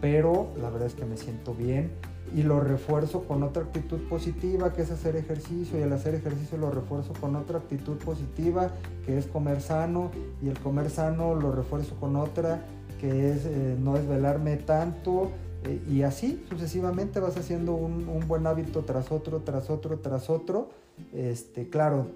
pero 0.00 0.48
la 0.60 0.70
verdad 0.70 0.88
es 0.88 0.94
que 0.94 1.04
me 1.04 1.16
siento 1.16 1.54
bien 1.54 1.90
y 2.34 2.42
lo 2.42 2.60
refuerzo 2.60 3.24
con 3.24 3.42
otra 3.42 3.64
actitud 3.64 4.00
positiva 4.08 4.72
que 4.72 4.82
es 4.82 4.90
hacer 4.90 5.16
ejercicio 5.16 5.78
y 5.78 5.82
al 5.82 5.92
hacer 5.92 6.14
ejercicio 6.14 6.56
lo 6.56 6.70
refuerzo 6.70 7.12
con 7.20 7.36
otra 7.36 7.58
actitud 7.58 7.96
positiva 7.98 8.70
que 9.04 9.18
es 9.18 9.26
comer 9.26 9.60
sano 9.60 10.10
y 10.40 10.48
el 10.48 10.58
comer 10.58 10.88
sano 10.88 11.34
lo 11.34 11.52
refuerzo 11.52 11.94
con 11.96 12.16
otra 12.16 12.64
que 13.00 13.32
es 13.32 13.44
eh, 13.44 13.76
no 13.78 13.94
desvelarme 13.94 14.56
tanto 14.56 15.30
eh, 15.64 15.80
y 15.90 16.02
así 16.02 16.42
sucesivamente 16.48 17.20
vas 17.20 17.36
haciendo 17.36 17.74
un, 17.74 18.08
un, 18.08 18.26
buen 18.26 18.46
hábito 18.46 18.82
tras 18.82 19.12
otro, 19.12 19.42
tras 19.42 19.70
otro, 19.70 19.98
tras 19.98 20.28
otro. 20.28 20.70
Este, 21.12 21.68
claro, 21.68 22.08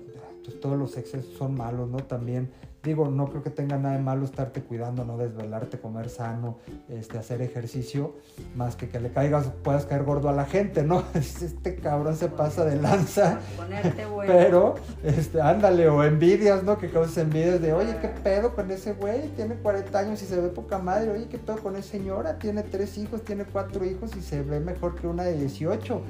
pues 0.46 0.61
todos 0.61 0.78
los 0.78 0.96
excesos 0.96 1.35
son 1.37 1.54
malos, 1.56 1.88
¿no? 1.90 1.98
También 1.98 2.50
digo, 2.87 3.09
no 3.09 3.28
creo 3.28 3.42
que 3.42 3.50
tenga 3.50 3.76
nada 3.76 3.96
de 3.96 4.02
malo 4.02 4.24
estarte 4.24 4.62
cuidando, 4.62 5.04
no 5.04 5.18
desvelarte, 5.18 5.78
comer 5.78 6.09
sano, 6.09 6.59
este, 6.88 7.18
hacer 7.18 7.42
ejercicio, 7.42 8.14
más 8.54 8.76
que 8.76 8.88
que 8.88 9.00
le 9.00 9.11
caigas, 9.11 9.48
puedas 9.62 9.87
caer 9.87 10.04
gordo 10.04 10.28
a 10.28 10.32
la 10.32 10.44
gente, 10.44 10.85
¿no? 10.85 11.02
Este 11.14 11.76
cabrón 11.76 12.16
se 12.16 12.28
pasa 12.28 12.64
de 12.64 12.76
lanza. 12.76 13.40
Ponerte 13.56 14.06
bueno. 14.14 14.32
Pero, 14.32 14.74
este, 15.02 15.40
ándale, 15.40 15.88
o 15.88 16.02
envidias, 16.04 16.62
¿no? 16.62 16.78
Que 16.78 16.88
causes 16.88 17.18
envidias 17.18 17.61
de, 17.61 17.72
oye, 17.72 17.96
¿qué 18.00 18.09
pedo 18.09 18.54
con 18.54 18.70
ese 18.70 18.92
güey? 18.92 19.28
Tiene 19.30 19.56
40 19.56 19.98
años 19.98 20.22
y 20.22 20.26
se 20.26 20.40
ve 20.40 20.48
poca 20.48 20.78
madre. 20.78 21.11
Oye, 21.11 21.26
¿qué 21.28 21.38
pedo 21.38 21.59
con 21.59 21.76
esa 21.76 21.90
señora? 21.90 22.38
Tiene 22.38 22.62
tres 22.62 22.96
hijos, 22.98 23.22
tiene 23.22 23.44
cuatro 23.44 23.85
hijos 23.85 24.16
y 24.16 24.20
se 24.22 24.42
ve 24.42 24.61
mejor 24.61 24.94
que 24.94 25.09
una 25.09 25.24
de 25.24 25.37
18 25.37 26.00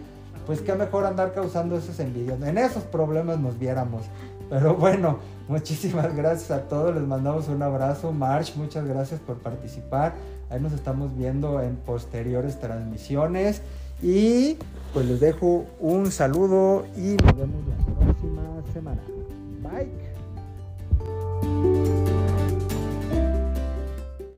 pues 0.47 0.61
qué 0.61 0.75
mejor 0.75 1.05
andar 1.05 1.35
causando 1.35 1.77
esas 1.77 1.99
envidias. 2.01 2.41
En 2.41 2.57
esos 2.57 2.85
problemas 2.85 3.39
nos 3.39 3.59
viéramos. 3.59 4.03
Pero 4.49 4.75
bueno, 4.77 5.19
muchísimas 5.49 6.15
gracias 6.15 6.51
a 6.53 6.63
todos. 6.69 6.95
Les 6.95 7.05
mandamos 7.05 7.49
un 7.49 7.63
abrazo. 7.63 8.13
March, 8.13 8.55
muchas 8.57 8.87
gracias 8.87 9.21
por 9.21 9.39
participar. 9.39 10.15
Ahí 10.49 10.61
nos 10.61 10.73
estamos 10.73 11.17
viendo 11.17 11.61
en 11.61 11.77
posteriores 11.77 12.61
transmisiones. 12.61 13.61
Y 14.03 14.57
pues 14.93 15.07
les 15.07 15.21
dejo 15.21 15.65
un 15.81 16.13
saludo 16.13 16.87
y 16.97 17.17
nos 17.17 17.37
vemos 17.37 17.65
la 17.69 17.77
próxima 18.05 18.43
semana. 18.73 19.03
Bye. 19.63 20.07